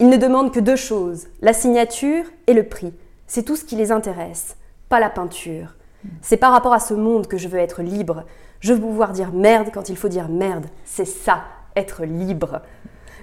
Ils 0.00 0.08
ne 0.08 0.16
demandent 0.16 0.52
que 0.52 0.60
deux 0.60 0.76
choses, 0.76 1.26
la 1.42 1.52
signature 1.52 2.24
et 2.46 2.54
le 2.54 2.64
prix. 2.64 2.92
C'est 3.26 3.42
tout 3.42 3.56
ce 3.56 3.64
qui 3.64 3.76
les 3.76 3.92
intéresse, 3.92 4.56
pas 4.88 5.00
la 5.00 5.10
peinture. 5.10 5.74
C'est 6.22 6.36
par 6.36 6.52
rapport 6.52 6.72
à 6.72 6.80
ce 6.80 6.94
monde 6.94 7.26
que 7.26 7.36
je 7.36 7.48
veux 7.48 7.58
être 7.58 7.82
libre. 7.82 8.24
Je 8.60 8.72
veux 8.72 8.80
pouvoir 8.80 9.12
dire 9.12 9.32
merde 9.32 9.68
quand 9.72 9.88
il 9.88 9.96
faut 9.96 10.08
dire 10.08 10.28
merde. 10.28 10.66
C'est 10.84 11.04
ça, 11.04 11.44
être 11.76 12.04
libre. 12.04 12.62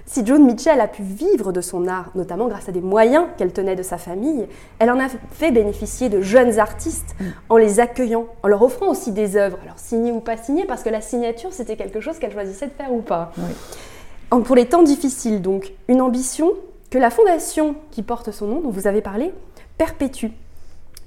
Si 0.08 0.24
Joan 0.24 0.44
Mitchell 0.44 0.80
a 0.80 0.86
pu 0.86 1.02
vivre 1.02 1.52
de 1.52 1.60
son 1.60 1.88
art, 1.88 2.10
notamment 2.14 2.46
grâce 2.46 2.68
à 2.68 2.72
des 2.72 2.80
moyens 2.80 3.26
qu'elle 3.36 3.52
tenait 3.52 3.74
de 3.74 3.82
sa 3.82 3.98
famille, 3.98 4.46
elle 4.78 4.90
en 4.90 5.00
a 5.00 5.08
fait 5.32 5.50
bénéficier 5.50 6.08
de 6.08 6.20
jeunes 6.20 6.60
artistes 6.60 7.16
mm. 7.18 7.24
en 7.48 7.56
les 7.56 7.80
accueillant, 7.80 8.26
en 8.44 8.48
leur 8.48 8.62
offrant 8.62 8.88
aussi 8.88 9.10
des 9.10 9.36
œuvres, 9.36 9.58
alors 9.64 9.78
signées 9.78 10.12
ou 10.12 10.20
pas 10.20 10.36
signées, 10.36 10.64
parce 10.64 10.84
que 10.84 10.90
la 10.90 11.00
signature 11.00 11.52
c'était 11.52 11.76
quelque 11.76 12.00
chose 12.00 12.20
qu'elle 12.20 12.32
choisissait 12.32 12.68
de 12.68 12.72
faire 12.72 12.92
ou 12.92 13.02
pas. 13.02 13.32
Pour 14.44 14.54
les 14.54 14.66
temps 14.66 14.82
difficiles, 14.82 15.42
donc, 15.42 15.72
une 15.88 16.00
ambition 16.00 16.52
que 16.90 16.98
la 16.98 17.10
fondation 17.10 17.74
qui 17.90 18.02
porte 18.02 18.30
son 18.30 18.46
nom, 18.46 18.60
dont 18.60 18.70
vous 18.70 18.86
avez 18.86 19.00
parlé, 19.00 19.32
perpétue. 19.76 20.28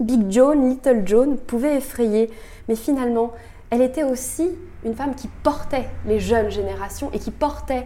Big 0.01 0.29
Joan, 0.29 0.69
Little 0.69 1.03
Joan 1.05 1.37
pouvait 1.37 1.77
effrayer, 1.77 2.29
mais 2.67 2.75
finalement, 2.75 3.31
elle 3.69 3.81
était 3.81 4.03
aussi 4.03 4.49
une 4.85 4.95
femme 4.95 5.13
qui 5.15 5.27
portait 5.43 5.87
les 6.05 6.19
jeunes 6.19 6.49
générations 6.49 7.11
et 7.13 7.19
qui 7.19 7.31
portait 7.31 7.85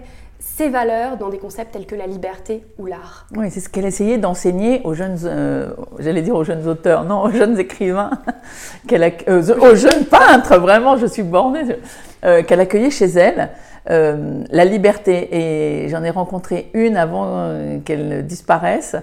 ses 0.55 0.69
valeurs 0.69 1.17
dans 1.17 1.29
des 1.29 1.37
concepts 1.37 1.73
tels 1.73 1.85
que 1.85 1.95
la 1.95 2.05
liberté 2.05 2.63
ou 2.77 2.85
l'art. 2.85 3.27
Oui, 3.35 3.49
c'est 3.49 3.59
ce 3.59 3.69
qu'elle 3.69 3.85
essayait 3.85 4.17
d'enseigner 4.17 4.81
aux 4.83 4.93
jeunes, 4.93 5.17
euh, 5.23 5.73
j'allais 5.99 6.21
dire 6.21 6.35
aux 6.35 6.43
jeunes 6.43 6.67
auteurs, 6.67 7.05
non, 7.05 7.23
aux 7.23 7.31
jeunes 7.31 7.57
écrivains, 7.57 8.11
euh, 8.91 9.41
aux 9.61 9.75
jeunes 9.75 10.05
peintres, 10.05 10.59
vraiment, 10.59 10.97
je 10.97 11.07
suis 11.07 11.23
bornée, 11.23 11.61
euh, 12.25 12.43
qu'elle 12.43 12.59
accueillait 12.59 12.91
chez 12.91 13.07
elle. 13.07 13.49
la 13.87 14.65
liberté, 14.65 15.27
et 15.31 15.89
j'en 15.89 16.03
ai 16.03 16.09
rencontré 16.09 16.69
une 16.73 16.95
avant 16.95 17.51
qu'elle 17.83 18.25
disparaisse, 18.25 18.95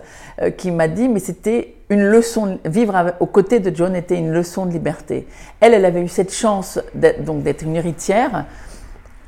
qui 0.57 0.71
m'a 0.71 0.89
dit, 0.89 1.07
mais 1.07 1.21
c'était 1.21 1.75
une 1.91 2.03
leçon, 2.03 2.59
vivre 2.65 3.13
aux 3.21 3.27
côtés 3.27 3.61
de 3.61 3.75
John 3.77 3.95
était 3.95 4.17
une 4.17 4.33
leçon 4.33 4.65
de 4.65 4.73
liberté. 4.73 5.27
Elle, 5.61 5.75
elle 5.75 5.85
avait 5.85 6.01
eu 6.01 6.09
cette 6.09 6.33
chance 6.33 6.81
d'être 6.95 7.63
une 7.63 7.77
héritière, 7.77 8.47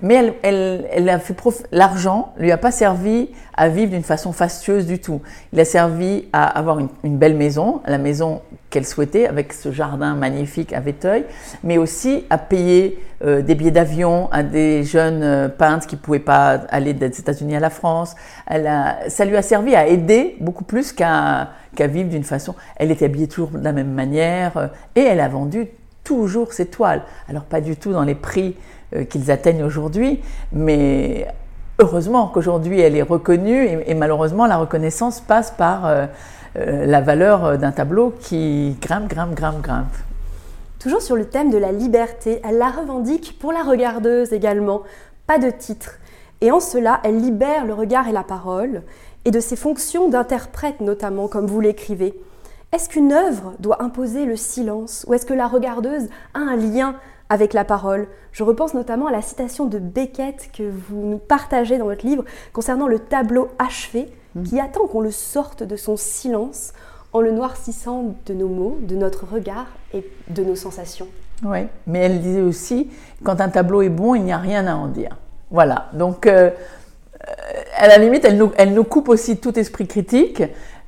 mais 0.02 0.34
elle, 0.42 0.86
elle, 0.92 1.08
a 1.08 1.18
fait 1.18 1.36
l'argent 1.70 2.34
lui 2.36 2.50
a 2.50 2.58
pas 2.58 2.72
servi 2.72 3.30
à 3.54 3.68
vivre 3.68 3.92
d'une 3.92 4.02
façon 4.02 4.32
fastueuse 4.32 4.86
du 4.86 4.98
tout. 4.98 5.20
Il 5.52 5.60
a 5.60 5.64
servi 5.64 6.24
à 6.32 6.44
avoir 6.46 6.78
une, 6.78 7.18
belle 7.18 7.36
maison, 7.36 7.80
la 7.86 7.98
maison 7.98 8.42
qu'elle 8.70 8.86
souhaitait, 8.86 9.26
avec 9.26 9.52
ce 9.52 9.70
jardin 9.70 10.14
magnifique 10.14 10.72
à 10.72 10.80
Véteuil, 10.80 11.24
mais 11.62 11.78
aussi 11.78 12.24
à 12.30 12.38
payer 12.38 12.98
euh, 13.24 13.42
des 13.42 13.54
billets 13.54 13.70
d'avion 13.70 14.28
à 14.32 14.42
des 14.42 14.82
jeunes 14.82 15.22
euh, 15.22 15.48
peintres 15.48 15.86
qui 15.86 15.96
pouvaient 15.96 16.18
pas 16.18 16.60
aller 16.70 16.94
des 16.94 17.06
États-Unis 17.06 17.56
à 17.56 17.60
la 17.60 17.70
France. 17.70 18.16
Elle 18.46 18.66
a, 18.66 19.08
ça 19.08 19.24
lui 19.24 19.36
a 19.36 19.42
servi 19.42 19.74
à 19.76 19.86
aider 19.86 20.36
beaucoup 20.40 20.64
plus 20.64 20.92
qu'à 20.92 21.50
qu'à 21.74 21.86
vivre 21.86 22.10
d'une 22.10 22.24
façon. 22.24 22.54
Elle 22.76 22.90
était 22.90 23.06
habillée 23.06 23.28
toujours 23.28 23.50
de 23.50 23.64
la 23.64 23.72
même 23.72 23.92
manière 23.92 24.56
euh, 24.56 24.66
et 24.94 25.00
elle 25.00 25.20
a 25.20 25.28
vendu 25.28 25.68
toujours 26.04 26.52
ses 26.52 26.66
toiles. 26.66 27.02
Alors 27.28 27.44
pas 27.44 27.60
du 27.60 27.76
tout 27.76 27.92
dans 27.92 28.02
les 28.04 28.14
prix 28.14 28.56
euh, 28.94 29.04
qu'ils 29.04 29.30
atteignent 29.30 29.64
aujourd'hui, 29.64 30.20
mais 30.52 31.26
heureusement 31.78 32.28
qu'aujourd'hui 32.28 32.80
elle 32.80 32.96
est 32.96 33.02
reconnue 33.02 33.80
et, 33.86 33.94
malheureusement 33.94 34.46
la 34.46 34.56
reconnaissance 34.56 35.20
passe 35.20 35.50
par 35.50 35.86
euh, 35.86 36.06
euh, 36.56 36.86
la 36.86 37.00
valeur 37.00 37.58
d'un 37.58 37.72
tableau 37.72 38.14
qui 38.20 38.76
grimpe, 38.80 39.08
grimpe, 39.08 39.34
grimpe, 39.34 39.62
grimpe. 39.62 39.94
Toujours 40.78 41.00
sur 41.00 41.14
le 41.14 41.26
thème 41.26 41.50
de 41.50 41.58
la 41.58 41.70
liberté, 41.70 42.40
elle 42.44 42.58
la 42.58 42.70
revendique 42.70 43.38
pour 43.38 43.52
la 43.52 43.62
regardeuse 43.62 44.32
également. 44.32 44.82
Pas 45.26 45.38
de 45.38 45.48
titre. 45.48 45.98
Et 46.40 46.50
en 46.50 46.58
cela, 46.58 46.98
elle 47.04 47.20
libère 47.20 47.64
le 47.64 47.72
regard 47.72 48.08
et 48.08 48.12
la 48.12 48.24
parole, 48.24 48.82
et 49.24 49.30
de 49.30 49.38
ses 49.38 49.54
fonctions 49.54 50.08
d'interprète 50.08 50.80
notamment, 50.80 51.28
comme 51.28 51.46
vous 51.46 51.60
l'écrivez. 51.60 52.20
Est-ce 52.74 52.88
qu'une 52.88 53.12
œuvre 53.12 53.52
doit 53.58 53.82
imposer 53.82 54.24
le 54.24 54.34
silence, 54.34 55.04
ou 55.06 55.12
est-ce 55.12 55.26
que 55.26 55.34
la 55.34 55.46
regardeuse 55.46 56.08
a 56.32 56.38
un 56.38 56.56
lien 56.56 56.94
avec 57.28 57.52
la 57.52 57.66
parole? 57.66 58.06
Je 58.32 58.44
repense 58.44 58.72
notamment 58.72 59.08
à 59.08 59.12
la 59.12 59.20
citation 59.20 59.66
de 59.66 59.78
Beckett 59.78 60.48
que 60.56 60.62
vous 60.62 61.02
nous 61.02 61.18
partagez 61.18 61.76
dans 61.76 61.84
votre 61.84 62.06
livre 62.06 62.24
concernant 62.54 62.88
le 62.88 62.98
tableau 62.98 63.50
achevé 63.58 64.08
mm. 64.34 64.44
qui 64.44 64.58
attend 64.58 64.86
qu'on 64.86 65.02
le 65.02 65.10
sorte 65.10 65.62
de 65.62 65.76
son 65.76 65.98
silence 65.98 66.72
en 67.12 67.20
le 67.20 67.30
noircissant 67.30 68.14
de 68.24 68.32
nos 68.32 68.48
mots, 68.48 68.78
de 68.80 68.96
notre 68.96 69.26
regard 69.30 69.66
et 69.92 70.10
de 70.30 70.42
nos 70.42 70.56
sensations. 70.56 71.08
Oui, 71.44 71.66
mais 71.86 71.98
elle 71.98 72.22
disait 72.22 72.40
aussi, 72.40 72.88
quand 73.22 73.42
un 73.42 73.50
tableau 73.50 73.82
est 73.82 73.90
bon, 73.90 74.14
il 74.14 74.22
n'y 74.22 74.32
a 74.32 74.38
rien 74.38 74.66
à 74.66 74.76
en 74.76 74.86
dire. 74.86 75.18
Voilà, 75.50 75.90
donc 75.92 76.26
euh, 76.26 76.48
à 77.76 77.88
la 77.88 77.98
limite, 77.98 78.24
elle 78.24 78.36
nous, 78.36 78.50
elle 78.56 78.72
nous 78.72 78.84
coupe 78.84 79.08
aussi 79.08 79.36
tout 79.36 79.58
esprit 79.58 79.86
critique. 79.86 80.42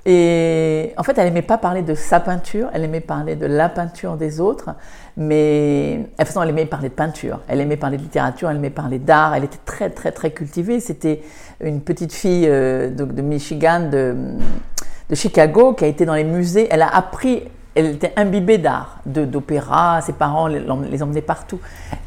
Et 0.07 0.93
en 0.99 1.03
fait, 1.03 1.17
elle 1.17 1.25
n'aimait 1.25 1.43
pas 1.43 1.57
parler 1.57 1.81
de 1.81 1.95
sa 1.95 2.21
peinture, 2.21 2.69
elle 2.75 2.85
aimait 2.85 3.01
parler 3.01 3.37
de 3.37 3.47
la 3.47 3.71
peinture 3.71 4.17
des 4.17 4.39
autres, 4.39 4.71
mais 5.17 5.97
de 5.97 6.03
toute 6.03 6.27
façon, 6.27 6.43
elle 6.43 6.51
aimait 6.51 6.67
parler 6.67 6.91
de 6.91 6.95
peinture, 6.95 7.41
elle 7.49 7.61
aimait 7.61 7.79
parler 7.79 7.97
de 7.97 8.03
littérature, 8.03 8.51
elle 8.51 8.57
aimait 8.57 8.69
parler 8.69 8.99
d'art, 8.99 9.35
elle 9.35 9.45
était 9.45 9.61
très, 9.65 9.89
très, 9.89 10.13
très 10.13 10.31
cultivée. 10.31 10.81
C'était 10.81 11.23
une 11.63 11.81
petite 11.81 12.13
fille 12.13 12.47
euh, 12.47 12.91
de, 12.91 13.23
Michigan, 13.23 13.89
de 13.91 14.37
Chicago, 15.15 15.73
qui 15.73 15.85
a 15.85 15.87
été 15.87 16.05
dans 16.05 16.15
les 16.15 16.25
musées, 16.25 16.69
elle 16.71 16.83
a 16.83 16.95
appris 16.95 17.45
elle 17.75 17.87
était 17.87 18.13
imbibée 18.17 18.59
d'art, 18.59 19.01
d'opéra, 19.05 20.01
ses 20.01 20.13
parents 20.13 20.47
les, 20.47 21.03
emmenaient 21.03 21.23
partout. 21.23 21.59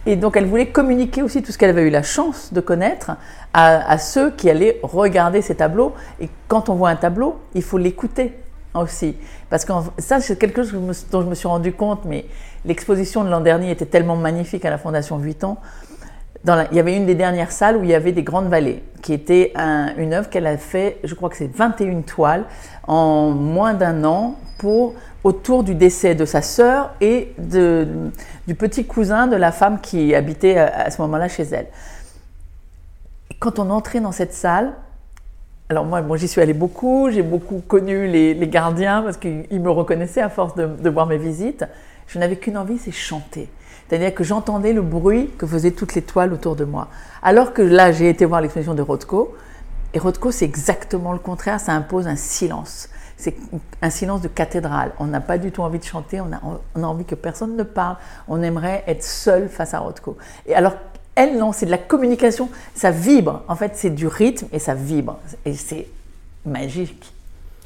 Et 0.05 0.15
donc 0.15 0.37
elle 0.37 0.45
voulait 0.45 0.67
communiquer 0.67 1.21
aussi 1.21 1.43
tout 1.43 1.51
ce 1.51 1.57
qu'elle 1.57 1.71
avait 1.71 1.83
eu 1.83 1.89
la 1.89 2.03
chance 2.03 2.53
de 2.53 2.61
connaître 2.61 3.11
à, 3.53 3.97
ceux 3.97 4.31
qui 4.31 4.49
allaient 4.49 4.79
regarder 4.81 5.41
ces 5.41 5.55
tableaux. 5.55 5.93
Et 6.21 6.29
quand 6.47 6.69
on 6.69 6.75
voit 6.75 6.89
un 6.89 6.95
tableau, 6.95 7.39
il 7.53 7.63
faut 7.63 7.77
l'écouter 7.77 8.33
aussi. 8.75 9.17
Parce 9.49 9.65
que 9.65 9.73
ça, 9.97 10.21
c'est 10.21 10.37
quelque 10.37 10.63
chose 10.63 11.05
dont 11.11 11.21
je 11.21 11.27
me 11.27 11.35
suis 11.35 11.47
rendu 11.47 11.73
compte, 11.73 12.05
mais 12.05 12.25
l'exposition 12.63 13.23
de 13.23 13.29
l'an 13.29 13.41
dernier 13.41 13.71
était 13.71 13.85
tellement 13.85 14.15
magnifique 14.15 14.63
à 14.63 14.69
la 14.69 14.77
Fondation 14.77 15.17
Vuitton. 15.17 15.57
Dans 16.43 16.65
il 16.71 16.77
y 16.77 16.79
avait 16.79 16.95
une 16.95 17.07
des 17.07 17.15
dernières 17.15 17.51
salles 17.51 17.77
où 17.77 17.83
il 17.83 17.89
y 17.89 17.95
avait 17.95 18.11
des 18.11 18.23
grandes 18.23 18.47
vallées, 18.47 18.83
qui 19.01 19.11
était 19.11 19.53
une 19.97 20.13
œuvre 20.13 20.29
qu'elle 20.29 20.47
a 20.47 20.57
fait, 20.57 20.99
je 21.03 21.13
crois 21.15 21.29
que 21.29 21.35
c'est 21.35 21.53
21 21.53 22.01
toiles, 22.01 22.45
en 22.87 23.31
moins 23.31 23.73
d'un 23.73 24.03
an, 24.05 24.35
pour 24.57 24.93
autour 25.23 25.63
du 25.63 25.75
décès 25.75 26.15
de 26.15 26.25
sa 26.25 26.41
sœur 26.41 26.91
et 27.01 27.33
de, 27.37 27.87
du 28.47 28.55
petit 28.55 28.85
cousin 28.85 29.27
de 29.27 29.35
la 29.35 29.51
femme 29.51 29.79
qui 29.81 30.15
habitait 30.15 30.57
à, 30.57 30.89
ce 30.89 31.01
moment-là 31.01 31.27
chez 31.27 31.43
elle. 31.43 31.67
Quand 33.39 33.59
on 33.59 33.69
entrait 33.69 33.99
dans 33.99 34.11
cette 34.11 34.33
salle, 34.33 34.73
alors 35.69 35.85
moi, 35.85 36.01
j'y 36.15 36.27
suis 36.27 36.39
allée 36.39 36.53
beaucoup, 36.53 37.09
j'ai 37.11 37.23
beaucoup 37.23 37.61
connu 37.67 38.07
les, 38.07 38.47
gardiens 38.47 39.01
parce 39.01 39.17
qu'ils 39.17 39.61
me 39.61 39.69
reconnaissaient 39.69 40.21
à 40.21 40.29
force 40.29 40.55
de, 40.55 40.65
de 40.65 40.89
voir 40.89 41.07
mes 41.07 41.17
visites. 41.17 41.65
Je 42.07 42.19
n'avais 42.19 42.37
qu'une 42.37 42.57
envie, 42.57 42.77
c'est 42.77 42.91
chanter. 42.91 43.49
C'est-à-dire 43.87 44.13
que 44.13 44.23
j'entendais 44.23 44.71
le 44.71 44.81
bruit 44.81 45.29
que 45.37 45.45
faisaient 45.45 45.71
toutes 45.71 45.93
les 45.95 46.01
toiles 46.01 46.31
autour 46.31 46.55
de 46.55 46.63
moi. 46.63 46.87
Alors 47.21 47.53
que 47.53 47.61
là, 47.61 47.91
j'ai 47.91 48.09
été 48.09 48.23
voir 48.25 48.41
l'exposition 48.41 48.73
de 48.73 48.81
Rothko, 48.81 49.35
et 49.93 49.99
Rothko, 49.99 50.31
c'est 50.31 50.45
exactement 50.45 51.13
le 51.13 51.19
contraire, 51.19 51.59
ça 51.59 51.73
impose 51.73 52.07
un 52.07 52.15
silence 52.15 52.89
c'est 53.17 53.35
un 53.81 53.89
silence 53.89 54.21
de 54.21 54.27
cathédrale. 54.27 54.93
On 54.99 55.05
n'a 55.05 55.19
pas 55.19 55.39
du 55.39 55.51
tout 55.51 55.63
envie 55.63 55.79
de 55.79 55.83
chanter, 55.83 56.21
on 56.21 56.31
a, 56.31 56.87
envie 56.87 57.03
que 57.03 57.15
personne 57.15 57.57
ne 57.57 57.63
parle. 57.63 57.97
On 58.27 58.41
aimerait 58.43 58.83
être 58.87 59.03
seul 59.03 59.49
face 59.49 59.73
à 59.73 59.79
Rothko. 59.79 60.17
Et 60.45 60.55
alors, 60.55 60.73
elle, 61.15 61.37
non, 61.37 61.51
c'est 61.51 61.65
de 61.65 61.71
la 61.71 61.79
communication, 61.79 62.49
ça 62.75 62.91
vibre. 62.91 63.41
En 63.47 63.55
fait, 63.55 63.71
c'est 63.75 63.89
du 63.89 64.05
rythme 64.05 64.45
et 64.53 64.59
ça 64.59 64.75
vibre. 64.75 65.17
Et 65.45 65.55
c'est 65.55 65.87
magique. 66.45 67.11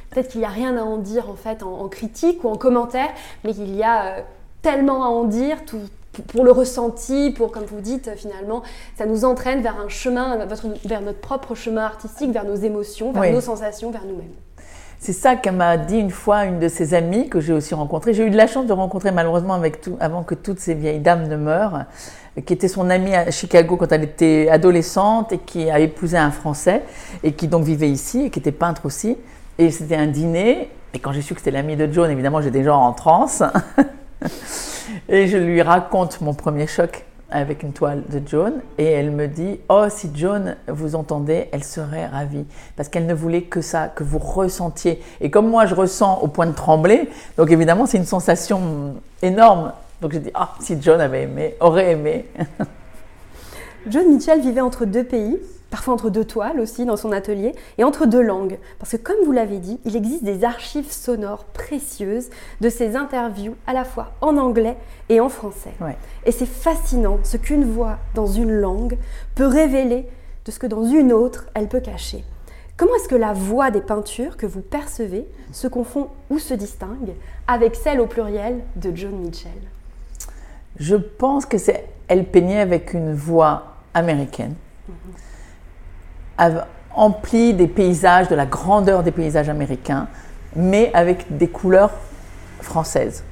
Peut-être 0.10 0.30
qu'il 0.30 0.40
n'y 0.40 0.48
a 0.48 0.50
rien 0.50 0.78
à 0.78 0.84
en 0.84 0.98
dire 0.98 1.30
en 1.30 1.36
fait 1.36 1.64
en, 1.64 1.88
critique 1.90 2.44
ou 2.44 2.50
en 2.50 2.56
commentaire, 2.56 3.10
mais 3.44 3.54
qu'il 3.54 3.76
y 3.76 3.84
a 3.84 4.06
euh, 4.06 4.22
tellement 4.62 5.04
à 5.04 5.08
en 5.08 5.26
dire, 5.26 5.66
tout, 5.66 5.82
pour 6.28 6.46
le 6.46 6.52
ressenti, 6.52 7.32
pour, 7.32 7.52
comme 7.52 7.66
vous 7.66 7.82
dites, 7.82 8.10
finalement, 8.16 8.64
ça 8.98 9.06
nous 9.06 9.26
entraîne 9.26 9.62
vers 9.62 9.80
un 9.80 9.90
chemin, 9.90 10.46
vers 10.86 11.02
notre 11.02 11.20
propre 11.20 11.56
chemin 11.56 11.84
artistique, 11.84 12.32
vers 12.32 12.46
nos 12.46 12.56
émotions, 12.56 13.12
vers 13.12 13.32
nos 13.32 13.42
sensations, 13.42 13.92
vers 13.92 14.06
nous-mêmes. 14.06 14.34
C'est 15.04 15.14
ça 15.14 15.36
qu'elle 15.36 15.56
m'a 15.56 15.78
dit 15.78 15.98
une 15.98 16.12
fois 16.12 16.46
une 16.46 16.60
de 16.60 16.68
ses 16.68 16.94
amies 16.94 17.28
que 17.28 17.40
j'ai 17.40 17.54
aussi 17.54 17.74
rencontrée. 17.74 18.14
J'ai 18.14 18.24
eu 18.24 18.30
de 18.30 18.38
la 18.38 18.46
chance 18.46 18.68
de 18.68 18.74
rencontrer 18.74 19.12
malheureusement 19.12 19.56
avec 19.56 19.82
tout, 19.82 19.98
avant 20.00 20.22
que 20.22 20.36
toutes 20.36 20.60
ces 20.60 20.76
vieilles 20.76 21.00
dames 21.00 21.28
ne 21.28 21.38
meurent, 21.38 21.86
qui 22.46 22.54
était 22.54 22.68
son 22.68 22.88
amie 22.88 23.16
à 23.16 23.32
Chicago 23.32 23.78
quand 23.78 23.92
elle 23.92 24.04
était 24.04 24.48
adolescente 24.52 25.32
et 25.32 25.40
qui 25.40 25.72
a 25.72 25.80
épousé 25.80 26.20
un 26.20 26.30
Français 26.30 26.84
et 27.24 27.32
qui 27.32 27.48
donc 27.48 27.64
vivait 27.64 27.90
ici 27.90 28.26
et 28.26 28.30
qui 28.30 28.38
était 28.38 28.52
peintre 28.52 28.86
aussi. 28.86 29.18
Et 29.58 29.72
c'était 29.72 29.96
un 29.96 30.06
dîner. 30.06 30.70
Et 30.94 31.00
quand 31.00 31.14
j'ai 31.14 31.24
su 31.24 31.34
que 31.34 31.40
c'était 31.40 31.50
l'ami 31.50 31.76
de 31.76 31.92
John, 31.92 32.12
évidemment, 32.12 32.40
j'étais 32.40 32.64
genre 32.64 32.82
en 32.82 32.94
transe. 32.94 33.42
et 35.10 35.26
je 35.26 35.38
lui 35.38 35.64
raconte 35.64 36.22
mon 36.22 36.36
premier 36.36 36.68
choc 36.68 37.06
avec 37.32 37.64
une 37.64 37.74
toile 37.74 38.04
de 38.10 38.22
Joan 38.28 38.54
et 38.78 38.86
elle 38.86 39.12
me 39.12 39.28
dit 39.28 39.60
Oh, 39.70 39.86
si 39.90 40.12
Joan 40.14 40.56
vous 40.68 40.96
entendait, 40.96 41.50
elle 41.52 41.64
serait 41.64 42.06
ravie. 42.06 42.46
Parce 42.76 42.90
qu'elle 42.90 43.06
ne 43.06 43.14
voulait 43.14 43.44
que 43.44 43.62
ça, 43.62 43.88
que 43.88 44.04
vous 44.04 44.20
ressentiez. 44.20 45.02
Et 45.22 45.32
comme 45.32 45.50
moi, 45.50 45.66
je 45.66 45.76
ressens 45.76 46.20
au 46.22 46.28
point 46.28 46.46
de 46.46 46.54
trembler, 46.54 47.10
donc 47.38 47.50
évidemment, 47.52 47.86
c'est 47.86 47.98
une 47.98 48.06
sensation 48.06 48.96
énorme. 49.22 49.74
Donc 50.02 50.12
j'ai 50.12 50.20
dit 50.20 50.32
Ah, 50.34 50.54
si 50.60 50.78
John 50.82 51.00
avait 51.00 51.24
aimé, 51.24 51.56
aurait 51.60 51.92
aimé. 51.92 52.26
John 53.88 54.10
Mitchell 54.10 54.42
vivait 54.42 54.62
entre 54.62 54.86
deux 54.86 55.04
pays, 55.04 55.40
parfois 55.72 55.94
entre 55.96 56.12
deux 56.12 56.26
toiles 56.26 56.60
aussi 56.60 56.86
dans 56.86 56.98
son 56.98 57.12
atelier, 57.12 57.56
et 57.80 57.84
entre 57.84 58.06
deux 58.06 58.22
langues. 58.22 58.60
Parce 58.78 58.92
que 58.92 58.98
comme 58.98 59.26
vous 59.26 59.32
l'avez 59.32 59.58
dit, 59.58 59.80
il 59.86 59.96
existe 59.96 60.24
des 60.24 60.44
archives 60.44 60.92
sonores 60.92 61.46
précieuses 61.46 62.30
de 62.60 62.70
ses 62.70 62.96
interviews 62.96 63.56
à 63.66 63.74
la 63.74 63.86
fois 63.86 64.12
en 64.22 64.38
anglais 64.38 64.78
et 65.10 65.20
en 65.20 65.30
français. 65.30 65.74
Et 66.26 66.32
c'est 66.32 66.46
fascinant 66.46 67.20
ce 67.24 67.38
qu'une 67.38 67.64
voix 67.64 67.98
dans 68.14 68.28
une 68.28 68.52
langue 68.52 68.98
peut 69.34 69.48
révéler 69.48 70.06
de 70.46 70.52
ce 70.52 70.60
que 70.60 70.68
dans 70.68 70.86
une 70.86 71.14
autre, 71.14 71.48
elle 71.54 71.68
peut 71.68 71.80
cacher. 71.80 72.24
Comment 72.76 72.96
est-ce 72.96 73.08
que 73.08 73.16
la 73.16 73.34
voix 73.34 73.72
des 73.72 73.82
peintures 73.82 74.38
que 74.38 74.46
vous 74.46 74.62
percevez 74.62 75.26
se 75.52 75.68
confond 75.68 76.10
ou 76.30 76.40
se 76.40 76.54
distingue 76.54 77.14
avec 77.48 77.76
celle 77.76 78.02
au 78.02 78.08
pluriel 78.08 78.60
de 78.76 78.92
John 78.96 79.16
Mitchell? 79.18 79.52
Je 80.78 80.96
pense 80.96 81.46
que 81.46 81.58
c'est 81.58 81.86
elle 82.08 82.26
peignait 82.26 82.60
avec 82.60 82.94
une 82.94 83.14
voix 83.14 83.76
américaine. 83.94 84.56
Mhm 84.90 84.96
empli 86.94 87.54
des 87.54 87.68
paysages, 87.68 88.28
de 88.28 88.36
la 88.36 88.46
grandeur 88.46 89.04
des 89.04 89.12
paysages 89.12 89.50
américains, 89.50 90.08
mais 90.56 90.92
avec 90.94 91.38
des 91.38 91.48
couleurs 91.48 91.92
françaises. 92.62 93.24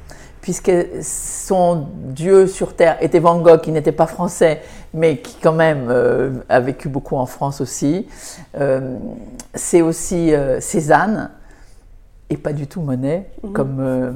Puisque 0.42 0.72
son 1.02 1.88
dieu 1.94 2.48
sur 2.48 2.76
terre 2.76 2.98
était 3.02 3.20
Van 3.20 3.40
Gogh, 3.40 3.62
qui 3.62 3.72
n'était 3.72 3.92
pas 3.92 4.08
français, 4.08 4.62
mais 4.94 5.18
qui 5.18 5.38
quand 5.42 5.54
même 5.54 5.88
euh, 5.90 6.32
a 6.48 6.62
vécu 6.62 6.88
beaucoup 6.88 7.18
en 7.18 7.26
France 7.26 7.60
aussi. 7.60 8.08
Euh, 8.58 8.98
c'est 9.54 9.82
aussi 9.82 10.34
euh, 10.34 10.62
Cézanne, 10.62 11.32
et 12.30 12.38
pas 12.38 12.54
du 12.54 12.68
tout 12.68 12.82
Monet, 12.82 13.30
mhm. 13.44 13.54
comme 13.54 14.14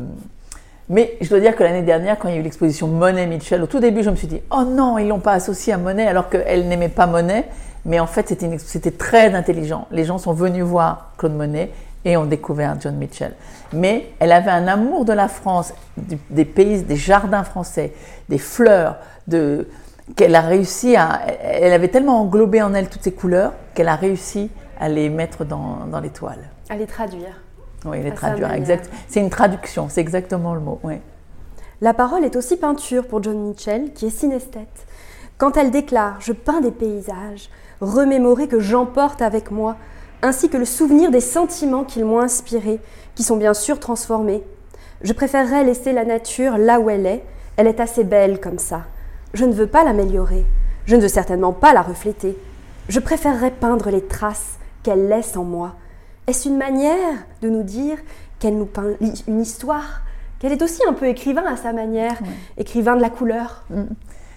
mais 0.89 1.17
je 1.21 1.29
dois 1.29 1.39
dire 1.39 1.55
que 1.55 1.63
l'année 1.63 1.81
dernière, 1.81 2.19
quand 2.19 2.27
il 2.27 2.35
y 2.35 2.37
a 2.37 2.39
eu 2.39 2.43
l'exposition 2.43 2.87
Monet-Mitchell, 2.87 3.61
au 3.63 3.67
tout 3.67 3.79
début, 3.79 4.03
je 4.03 4.09
me 4.09 4.15
suis 4.15 4.27
dit, 4.27 4.41
oh 4.51 4.63
non, 4.63 4.97
ils 4.97 5.07
l'ont 5.07 5.19
pas 5.19 5.33
associé 5.33 5.73
à 5.73 5.77
Monet 5.77 6.07
alors 6.07 6.29
qu'elle 6.29 6.67
n'aimait 6.67 6.89
pas 6.89 7.07
Monet. 7.07 7.45
Mais 7.85 7.99
en 7.99 8.07
fait, 8.07 8.33
c'était 8.57 8.91
très 8.91 9.33
intelligent. 9.33 9.87
Les 9.91 10.05
gens 10.05 10.17
sont 10.17 10.33
venus 10.33 10.63
voir 10.63 11.11
Claude 11.17 11.35
Monet 11.35 11.71
et 12.05 12.17
ont 12.17 12.25
découvert 12.25 12.79
John 12.79 12.95
Mitchell. 12.95 13.33
Mais 13.73 14.09
elle 14.19 14.31
avait 14.31 14.51
un 14.51 14.67
amour 14.67 15.05
de 15.05 15.13
la 15.13 15.27
France, 15.27 15.73
des 16.29 16.45
pays, 16.45 16.83
des 16.83 16.95
jardins 16.95 17.43
français, 17.43 17.93
des 18.29 18.37
fleurs, 18.37 18.97
de, 19.27 19.67
qu'elle 20.15 20.35
a 20.35 20.41
réussi 20.41 20.95
à. 20.95 21.21
Elle 21.41 21.73
avait 21.73 21.87
tellement 21.87 22.21
englobé 22.21 22.61
en 22.61 22.73
elle 22.73 22.89
toutes 22.89 23.03
ces 23.03 23.13
couleurs 23.13 23.53
qu'elle 23.73 23.87
a 23.87 23.95
réussi 23.95 24.49
à 24.79 24.89
les 24.89 25.09
mettre 25.09 25.45
dans, 25.45 25.85
dans 25.89 25.99
les 25.99 26.09
toiles. 26.09 26.49
À 26.69 26.75
les 26.75 26.87
traduire. 26.87 27.41
Oui, 27.85 28.01
les 28.01 28.13
traduire, 28.13 28.51
exact. 28.53 28.89
C'est 29.07 29.19
une 29.19 29.29
traduction, 29.29 29.87
c'est 29.89 30.01
exactement 30.01 30.53
le 30.53 30.61
mot. 30.61 30.79
Oui. 30.83 30.95
La 31.81 31.93
parole 31.93 32.23
est 32.23 32.37
aussi 32.37 32.55
peinture 32.55 33.07
pour 33.07 33.21
John 33.21 33.37
Mitchell, 33.37 33.91
qui 33.93 34.05
est 34.05 34.09
synesthète. 34.09 34.87
Quand 35.43 35.57
elle 35.57 35.71
déclare 35.71 36.21
Je 36.21 36.31
peins 36.31 36.61
des 36.61 36.71
paysages, 36.71 37.49
remémorer 37.81 38.47
que 38.47 38.61
j'emporte 38.61 39.21
avec 39.21 39.51
moi, 39.51 39.75
ainsi 40.21 40.47
que 40.47 40.55
le 40.55 40.63
souvenir 40.63 41.11
des 41.11 41.19
sentiments 41.19 41.83
qu'ils 41.83 42.05
m'ont 42.05 42.21
inspirés, 42.21 42.79
qui 43.13 43.23
sont 43.23 43.35
bien 43.35 43.53
sûr 43.53 43.77
transformés. 43.77 44.41
Je 45.01 45.11
préférerais 45.11 45.65
laisser 45.65 45.91
la 45.91 46.05
nature 46.05 46.57
là 46.57 46.79
où 46.79 46.89
elle 46.89 47.05
est, 47.05 47.25
elle 47.57 47.67
est 47.67 47.81
assez 47.81 48.05
belle 48.05 48.39
comme 48.39 48.57
ça. 48.57 48.83
Je 49.33 49.43
ne 49.43 49.51
veux 49.51 49.67
pas 49.67 49.83
l'améliorer, 49.83 50.45
je 50.85 50.95
ne 50.95 51.01
veux 51.01 51.09
certainement 51.09 51.51
pas 51.51 51.73
la 51.73 51.81
refléter. 51.81 52.37
Je 52.87 53.01
préférerais 53.01 53.51
peindre 53.51 53.89
les 53.89 54.07
traces 54.07 54.59
qu'elle 54.81 55.09
laisse 55.09 55.35
en 55.35 55.43
moi. 55.43 55.75
Est-ce 56.25 56.47
une 56.47 56.57
manière 56.57 57.17
de 57.41 57.49
nous 57.49 57.63
dire 57.63 57.97
qu'elle 58.39 58.57
nous 58.57 58.65
peint 58.65 58.93
une 59.27 59.41
histoire? 59.41 60.03
Qu'elle 60.39 60.53
est 60.53 60.61
aussi 60.61 60.79
un 60.87 60.93
peu 60.93 61.07
écrivain 61.07 61.43
à 61.45 61.57
sa 61.57 61.73
manière, 61.73 62.17
écrivain 62.57 62.95
de 62.95 63.01
la 63.01 63.09
couleur 63.09 63.65
mm. 63.69 63.83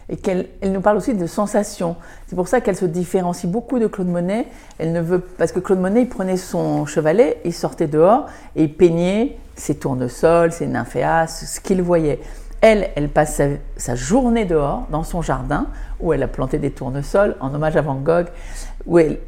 Et 0.08 0.16
qu'elle 0.16 0.46
elle 0.60 0.72
nous 0.72 0.80
parle 0.80 0.96
aussi 0.96 1.14
de 1.14 1.26
sensations. 1.26 1.96
C'est 2.26 2.36
pour 2.36 2.48
ça 2.48 2.60
qu'elle 2.60 2.76
se 2.76 2.84
différencie 2.84 3.50
beaucoup 3.50 3.78
de 3.78 3.86
Claude 3.86 4.08
Monet. 4.08 4.46
Elle 4.78 4.92
ne 4.92 5.00
veut 5.00 5.20
parce 5.20 5.52
que 5.52 5.60
Claude 5.60 5.80
Monet, 5.80 6.02
il 6.02 6.08
prenait 6.08 6.36
son 6.36 6.86
chevalet, 6.86 7.40
il 7.44 7.52
sortait 7.52 7.88
dehors 7.88 8.26
et 8.54 8.64
il 8.64 8.72
peignait 8.72 9.36
ses 9.56 9.75
tournesols, 9.75 10.52
ses 10.52 10.66
nymphéas, 10.66 11.26
ce 11.26 11.60
qu'il 11.60 11.82
voyait. 11.82 12.20
Elle, 12.60 12.90
elle 12.96 13.08
passe 13.08 13.40
sa, 13.76 13.94
journée 13.94 14.44
dehors, 14.44 14.86
dans 14.90 15.02
son 15.02 15.22
jardin, 15.22 15.66
où 16.00 16.12
elle 16.12 16.22
a 16.22 16.28
planté 16.28 16.58
des 16.58 16.70
tournesols, 16.70 17.36
en 17.40 17.54
hommage 17.54 17.76
à 17.76 17.82
Van 17.82 17.96
Gogh, 17.96 18.26
où 18.86 18.98
elle, 18.98 19.18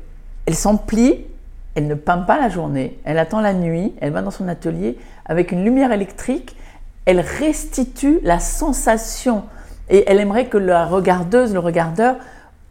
elle 0.46 0.54
s'emplit, 0.54 1.26
elle 1.74 1.86
ne 1.86 1.94
peint 1.94 2.18
pas 2.18 2.38
la 2.38 2.48
journée, 2.48 2.98
elle 3.04 3.18
attend 3.18 3.40
la 3.40 3.52
nuit, 3.52 3.94
elle 4.00 4.12
va 4.12 4.22
dans 4.22 4.30
son 4.30 4.48
atelier 4.48 4.98
avec 5.26 5.52
une 5.52 5.62
lumière 5.62 5.92
électrique, 5.92 6.56
elle 7.04 7.20
restitue 7.20 8.20
la 8.22 8.40
sensation. 8.40 9.44
Et 9.90 10.04
elle 10.06 10.20
aimerait 10.20 10.46
que 10.46 10.58
la 10.58 10.84
regardeuse, 10.84 11.52
le 11.52 11.60
regardeur, 11.60 12.16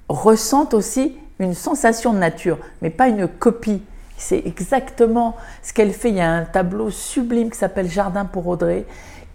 ressente 0.10 0.74
aussi 0.74 1.18
une 1.40 1.54
sensation 1.54 2.14
de 2.14 2.20
nature, 2.20 2.58
mais 2.82 2.90
pas 2.90 3.08
une 3.08 3.28
copie. 3.28 3.82
C'est 4.18 4.42
exactement 4.46 5.36
ce 5.62 5.74
qu'elle 5.74 5.94
fait. 5.94 6.10
Il 6.10 6.16
y 6.16 6.22
a 6.22 6.32
un 6.32 6.44
tableau 6.44 6.90
sublime 6.90 7.52
qui 7.52 7.58
s'appelle 7.58 7.90
Jardin 7.90 8.26
pour 8.26 8.48
Audrey, 8.48 8.86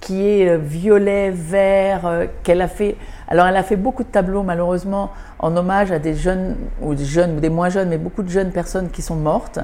qui 0.01 0.27
est 0.27 0.49
euh, 0.49 0.59
violet, 0.59 1.31
vert, 1.31 2.07
euh, 2.07 2.27
qu'elle 2.43 2.61
a 2.61 2.69
fait. 2.69 2.97
Alors, 3.29 3.47
elle 3.47 3.57
a 3.57 3.62
fait 3.62 3.77
beaucoup 3.77 4.03
de 4.03 4.09
tableaux, 4.09 4.43
malheureusement, 4.43 5.11
en 5.39 5.57
hommage 5.57 5.93
à 5.93 6.01
des 6.01 6.15
jeunes, 6.15 6.57
ou 6.81 6.95
des 6.95 7.05
jeunes, 7.05 7.37
ou 7.37 7.41
des 7.41 7.49
moins 7.49 7.69
jeunes, 7.69 7.89
mais 7.89 7.99
beaucoup 7.99 8.25
de 8.25 8.29
jeunes 8.29 8.51
personnes 8.51 8.91
qui 8.91 9.01
sont 9.01 9.15
mortes. 9.15 9.61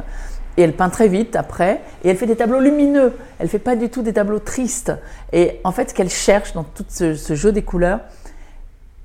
Et 0.58 0.62
elle 0.62 0.74
peint 0.74 0.90
très 0.90 1.08
vite 1.08 1.36
après, 1.36 1.80
et 2.04 2.08
elle 2.10 2.16
fait 2.16 2.26
des 2.26 2.36
tableaux 2.36 2.60
lumineux. 2.60 3.14
Elle 3.38 3.48
fait 3.48 3.58
pas 3.60 3.76
du 3.76 3.88
tout 3.88 4.02
des 4.02 4.12
tableaux 4.12 4.40
tristes. 4.40 4.92
Et 5.32 5.60
en 5.64 5.72
fait, 5.72 5.90
ce 5.90 5.94
qu'elle 5.94 6.10
cherche 6.10 6.52
dans 6.52 6.64
tout 6.64 6.84
ce, 6.88 7.14
ce 7.14 7.34
jeu 7.34 7.52
des 7.52 7.62
couleurs, 7.62 8.00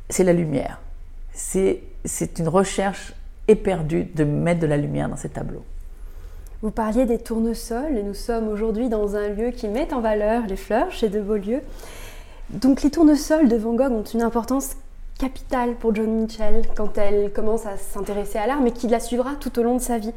c'est 0.09 0.23
la 0.23 0.33
lumière. 0.33 0.81
C'est 1.33 1.79
une 2.39 2.47
recherche 2.47 3.13
éperdue 3.47 4.03
de 4.03 4.23
mettre 4.23 4.59
de 4.61 4.67
la 4.67 4.77
lumière 4.77 5.07
dans 5.09 5.15
ces 5.15 5.29
tableaux. 5.29 5.63
Vous 6.63 6.71
parliez 6.71 7.05
des 7.05 7.19
tournesols 7.19 7.97
et 7.97 8.03
nous 8.03 8.13
sommes 8.13 8.47
aujourd'hui 8.47 8.89
dans 8.89 9.15
un 9.15 9.27
lieu 9.27 9.51
qui 9.51 9.67
met 9.67 9.93
en 9.93 9.99
valeur 9.99 10.47
les 10.47 10.55
fleurs 10.55 10.91
chez 10.91 11.09
De 11.09 11.21
Beaulieu. 11.21 11.59
Donc 12.49 12.83
les 12.83 12.89
tournesols 12.89 13.47
de 13.47 13.57
Van 13.57 13.73
Gogh 13.73 13.91
ont 13.91 14.03
une 14.03 14.21
importance 14.21 14.77
capitale 15.19 15.75
pour 15.75 15.93
John 15.93 16.09
Mitchell 16.21 16.63
quand 16.75 16.97
elle 16.97 17.31
commence 17.31 17.65
à 17.65 17.77
s'intéresser 17.77 18.37
à 18.37 18.47
l'art, 18.47 18.61
mais 18.61 18.71
qui 18.71 18.87
la 18.87 18.99
suivra 18.99 19.31
tout 19.39 19.59
au 19.59 19.63
long 19.63 19.75
de 19.75 19.81
sa 19.81 19.97
vie. 19.97 20.13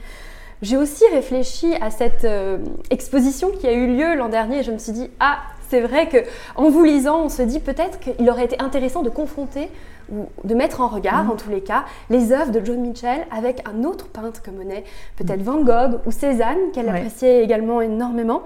J'ai 0.63 0.77
aussi 0.77 1.05
réfléchi 1.13 1.75
à 1.81 1.91
cette 1.91 2.25
euh, 2.25 2.59
exposition 2.91 3.51
qui 3.51 3.67
a 3.67 3.73
eu 3.73 3.87
lieu 3.95 4.15
l'an 4.15 4.29
dernier 4.29 4.59
et 4.59 4.63
je 4.63 4.73
me 4.73 4.79
suis 4.79 4.93
dit 4.93 5.11
ah 5.21 5.39
c'est 5.69 5.81
vrai 5.81 6.09
que 6.09 6.19
en 6.55 6.71
vous 6.71 6.85
lisant 6.85 7.25
on 7.25 7.29
se 7.29 7.43
dit 7.43 7.61
peut-être 7.61 7.99
qu'il 8.01 8.31
aurait 8.31 8.45
été 8.45 8.61
intéressant 8.61 9.03
de 9.03 9.11
confronter 9.11 9.69
ou 10.11 10.29
de 10.45 10.55
mettre 10.55 10.81
en 10.81 10.89
regard, 10.89 11.25
mm. 11.25 11.31
en 11.31 11.37
tous 11.37 11.51
les 11.51 11.61
cas, 11.61 11.85
les 12.11 12.33
œuvres 12.33 12.53
de 12.53 12.65
John 12.65 12.81
Mitchell 12.81 13.27
avec 13.37 13.63
un 13.69 13.85
autre 13.85 14.09
peintre 14.09 14.43
que 14.43 14.51
Monet, 14.51 14.85
peut-être 15.17 15.43
Van 15.43 15.63
Gogh 15.63 16.01
ou 16.07 16.11
Cézanne, 16.11 16.71
qu'elle 16.73 16.89
appréciait 16.89 17.43
également 17.43 17.81
énormément. 17.81 18.43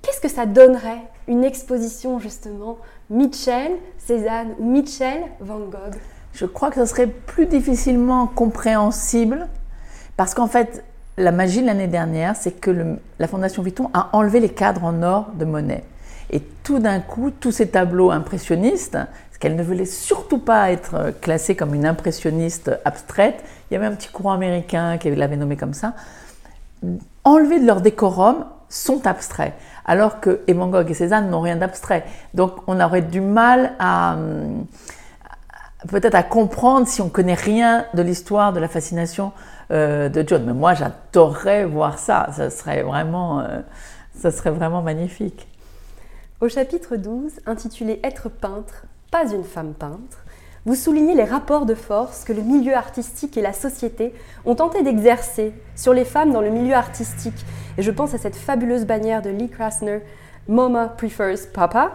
Qu'est-ce 0.00 0.20
que 0.20 0.28
ça 0.28 0.46
donnerait 0.46 1.02
une 1.28 1.44
exposition 1.44 2.18
justement 2.18 2.78
Mitchell, 3.10 3.72
Cézanne 3.98 4.54
ou 4.58 4.70
Mitchell, 4.70 5.22
Van 5.40 5.58
Gogh? 5.58 5.96
Je 6.32 6.46
crois 6.46 6.70
que 6.70 6.76
ça 6.76 6.86
serait 6.86 7.06
plus 7.06 7.46
difficilement 7.46 8.26
compréhensible 8.26 9.48
parce 10.16 10.34
qu'en 10.34 10.46
fait, 10.46 10.84
la 11.16 11.32
magie 11.32 11.60
de 11.60 11.66
l'année 11.66 11.88
dernière, 11.88 12.36
c'est 12.36 12.52
que 12.52 12.96
la 13.18 13.28
Fondation 13.28 13.62
Vuitton 13.62 13.90
a 13.94 14.10
enlevé 14.12 14.40
les 14.40 14.48
cadres 14.48 14.84
en 14.84 15.02
or 15.02 15.30
de 15.34 15.44
Monet. 15.44 15.84
Et 16.30 16.40
tout 16.62 16.78
d'un 16.78 17.00
coup, 17.00 17.30
tous 17.30 17.52
ces 17.52 17.68
tableaux 17.68 18.10
impressionnistes, 18.10 18.96
qu'elle 19.42 19.56
ne 19.56 19.62
voulait 19.64 19.86
surtout 19.86 20.38
pas 20.38 20.70
être 20.70 21.12
classée 21.20 21.56
comme 21.56 21.74
une 21.74 21.84
impressionniste 21.84 22.70
abstraite. 22.84 23.42
Il 23.68 23.74
y 23.74 23.76
avait 23.76 23.86
un 23.86 23.92
petit 23.96 24.08
courant 24.08 24.34
américain 24.34 24.98
qui 24.98 25.10
l'avait 25.10 25.36
nommée 25.36 25.56
comme 25.56 25.74
ça. 25.74 25.94
Enlevés 27.24 27.58
de 27.58 27.66
leur 27.66 27.80
décorum, 27.80 28.44
sont 28.68 29.06
abstraits, 29.06 29.52
alors 29.84 30.20
que 30.20 30.40
Van 30.48 30.68
Gogh 30.68 30.90
et 30.90 30.94
Cézanne 30.94 31.28
n'ont 31.28 31.42
rien 31.42 31.56
d'abstrait. 31.56 32.04
Donc 32.34 32.52
on 32.68 32.80
aurait 32.80 33.02
du 33.02 33.20
mal 33.20 33.72
à 33.78 34.16
peut-être 35.88 36.14
à 36.14 36.22
comprendre 36.22 36.86
si 36.86 37.00
on 37.00 37.08
connaît 37.08 37.34
rien 37.34 37.86
de 37.94 38.02
l'histoire 38.02 38.52
de 38.52 38.60
la 38.60 38.68
fascination 38.68 39.32
euh, 39.70 40.08
de 40.08 40.24
John. 40.26 40.44
Mais 40.46 40.52
moi, 40.52 40.74
j'adorerais 40.74 41.64
voir 41.64 41.98
ça. 41.98 42.28
Ça 42.32 42.50
serait 42.50 42.82
vraiment, 42.82 43.40
euh, 43.40 43.60
ça 44.14 44.30
serait 44.30 44.50
vraiment 44.50 44.82
magnifique. 44.82 45.48
Au 46.40 46.48
chapitre 46.48 46.96
12, 46.96 47.40
intitulé 47.46 48.00
Être 48.02 48.28
peintre, 48.28 48.84
pas 49.10 49.30
une 49.32 49.44
femme 49.44 49.74
peintre, 49.74 50.18
vous 50.64 50.74
soulignez 50.76 51.14
les 51.14 51.24
rapports 51.24 51.66
de 51.66 51.74
force 51.74 52.22
que 52.22 52.32
le 52.32 52.42
milieu 52.42 52.76
artistique 52.76 53.36
et 53.36 53.42
la 53.42 53.52
société 53.52 54.14
ont 54.44 54.54
tenté 54.54 54.84
d'exercer 54.84 55.52
sur 55.74 55.92
les 55.92 56.04
femmes 56.04 56.32
dans 56.32 56.40
le 56.40 56.50
milieu 56.50 56.74
artistique. 56.74 57.44
Et 57.78 57.82
je 57.82 57.90
pense 57.90 58.14
à 58.14 58.18
cette 58.18 58.36
fabuleuse 58.36 58.84
bannière 58.84 59.22
de 59.22 59.30
Lee 59.30 59.48
Krasner, 59.48 60.00
Mama 60.46 60.86
Prefers 60.86 61.50
Papa, 61.52 61.92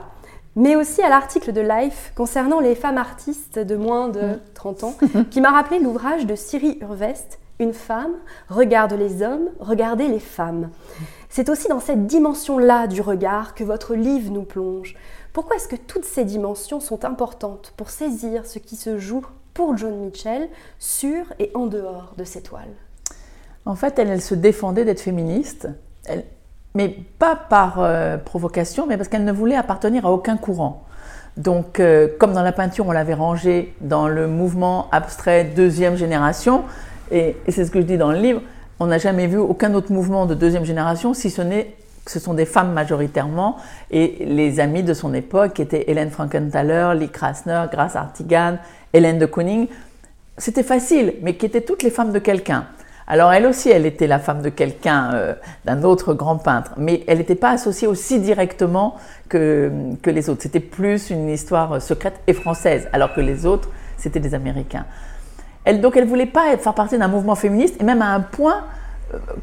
mais 0.58 0.76
aussi 0.76 1.04
à 1.04 1.10
l'article 1.10 1.54
de 1.54 1.62
Life 1.62 2.12
concernant 2.16 2.60
les 2.60 2.74
femmes 2.74 2.98
artistes 2.98 3.60
de 3.60 3.76
moins 3.76 4.10
de 4.10 4.40
30 4.56 4.84
ans, 4.84 4.96
qui 5.30 5.40
m'a 5.40 5.52
rappelé 5.52 5.80
l'ouvrage 5.80 6.26
de 6.26 6.36
Siri 6.36 6.80
Urvest, 6.82 7.40
Une 7.60 7.74
femme 7.74 8.16
regarde 8.50 8.94
les 8.94 9.22
hommes, 9.22 9.50
regardez 9.60 10.08
les 10.08 10.20
femmes. 10.20 10.72
C'est 11.30 11.50
aussi 11.50 11.68
dans 11.68 11.80
cette 11.80 12.08
dimension-là 12.08 12.88
du 12.88 13.02
regard 13.02 13.54
que 13.54 13.64
votre 13.64 13.94
livre 13.94 14.32
nous 14.32 14.44
plonge. 14.44 14.96
Pourquoi 15.32 15.58
est-ce 15.58 15.68
que 15.68 15.76
toutes 15.76 16.06
ces 16.06 16.26
dimensions 16.26 16.80
sont 16.80 17.06
importantes 17.06 17.74
pour 17.78 17.92
saisir 17.92 18.48
ce 18.48 18.58
qui 18.58 18.76
se 18.76 18.98
joue 18.98 19.26
pour 19.54 19.78
John 19.78 19.96
Mitchell 20.00 20.50
sur 20.80 21.26
et 21.38 21.52
en 21.54 21.68
dehors 21.68 22.16
de 22.18 22.24
ses 22.24 22.42
toiles 22.42 22.76
En 23.68 23.76
fait, 23.76 24.00
elle, 24.00 24.22
se 24.24 24.34
défendait 24.34 24.86
d'être 24.86 25.02
féministe, 25.02 25.68
mais 26.76 26.90
pas 27.20 27.36
par 27.36 27.78
euh, 27.80 28.18
provocation, 28.18 28.86
mais 28.88 28.98
parce 28.98 29.10
qu'elle 29.10 29.26
ne 29.26 29.32
voulait 29.32 29.56
appartenir 29.56 30.06
à 30.06 30.12
aucun 30.12 30.38
courant. 30.38 30.84
Donc, 31.38 31.80
euh, 31.80 32.08
comme 32.20 32.34
dans 32.34 32.42
la 32.42 32.52
peinture, 32.52 32.88
on 32.88 32.92
l'avait 32.92 33.14
rangée 33.14 33.74
dans 33.82 34.08
le 34.08 34.28
mouvement 34.28 34.88
abstrait 34.92 35.44
deuxième 35.44 35.96
génération, 35.96 36.64
et, 37.12 37.38
c'est 37.48 37.66
ce 37.66 37.72
que 37.72 37.80
je 37.80 37.86
dis 37.86 37.98
dans 37.98 38.12
le 38.12 38.20
livre, 38.20 38.42
on 38.80 38.88
n'a 38.88 38.98
jamais 38.98 39.28
vu 39.28 39.38
aucun 39.38 39.74
autre 39.74 39.92
mouvement 39.92 40.26
de 40.26 40.34
deuxième 40.34 40.66
génération, 40.66 41.14
si 41.14 41.30
ce 41.30 41.42
n'est 41.42 41.76
ce 42.06 42.20
sont 42.20 42.34
des 42.34 42.46
femmes 42.46 42.72
majoritairement, 42.72 43.58
et 43.92 44.26
les 44.26 44.62
amies 44.62 44.84
de 44.84 44.94
son 44.94 45.14
époque 45.14 45.60
étaient 45.60 45.86
Hélène 45.92 46.10
Frankenthaler, 46.10 46.94
Lee 46.98 47.10
Krasner, 47.10 47.66
Grace 47.70 47.98
Artigan, 47.98 48.58
Hélène 48.94 49.20
de 49.20 49.26
Kooning. 49.26 49.68
C'était 50.38 50.64
facile, 50.64 51.16
mais 51.22 51.36
qui 51.36 51.46
étaient 51.46 51.62
toutes 51.62 51.84
les 51.84 51.90
femmes 51.90 52.14
de 52.14 52.20
quelqu'un. 52.20 52.66
Alors 53.08 53.32
elle 53.32 53.46
aussi, 53.46 53.70
elle 53.70 53.86
était 53.86 54.08
la 54.08 54.20
femme 54.20 54.42
de 54.42 54.50
quelqu'un, 54.50 55.12
euh, 55.14 55.34
d'un 55.66 55.84
autre 55.84 56.14
grand 56.14 56.38
peintre, 56.38 56.74
mais 56.78 57.04
elle 57.08 57.20
n'était 57.20 57.36
pas 57.36 57.52
associée 57.52 57.88
aussi 57.88 58.20
directement 58.20 58.96
que, 59.30 59.72
que 60.02 60.10
les 60.10 60.30
autres. 60.30 60.42
C'était 60.44 60.60
plus 60.60 61.10
une 61.10 61.30
histoire 61.30 61.82
secrète 61.82 62.20
et 62.28 62.34
française, 62.34 62.90
alors 62.92 63.14
que 63.14 63.22
les 63.22 63.46
autres, 63.46 63.70
c'était 63.98 64.20
des 64.20 64.34
Américains. 64.34 64.86
Elle, 65.64 65.80
donc 65.80 65.96
elle 65.96 66.04
ne 66.04 66.10
voulait 66.10 66.26
pas 66.26 66.58
faire 66.58 66.74
partie 66.74 66.98
d'un 66.98 67.08
mouvement 67.08 67.36
féministe, 67.36 67.76
et 67.80 67.84
même 67.84 68.02
à 68.02 68.14
un 68.14 68.20
point 68.20 68.64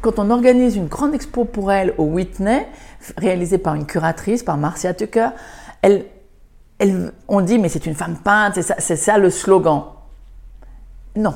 quand 0.01 0.19
on 0.19 0.29
organise 0.29 0.75
une 0.75 0.87
grande 0.87 1.15
expo 1.15 1.45
pour 1.45 1.71
elle 1.71 1.93
au 1.97 2.03
Whitney, 2.03 2.67
réalisée 3.17 3.57
par 3.57 3.75
une 3.75 3.85
curatrice, 3.85 4.43
par 4.43 4.57
Marcia 4.57 4.93
Tucker, 4.93 5.29
elle, 5.81 6.05
on 7.27 7.41
dit 7.41 7.57
mais 7.57 7.69
c'est 7.69 7.85
une 7.85 7.95
femme 7.95 8.17
peinte, 8.23 8.59
c'est 8.61 8.95
ça, 8.95 9.17
le 9.17 9.29
slogan. 9.29 9.83
Non, 11.15 11.35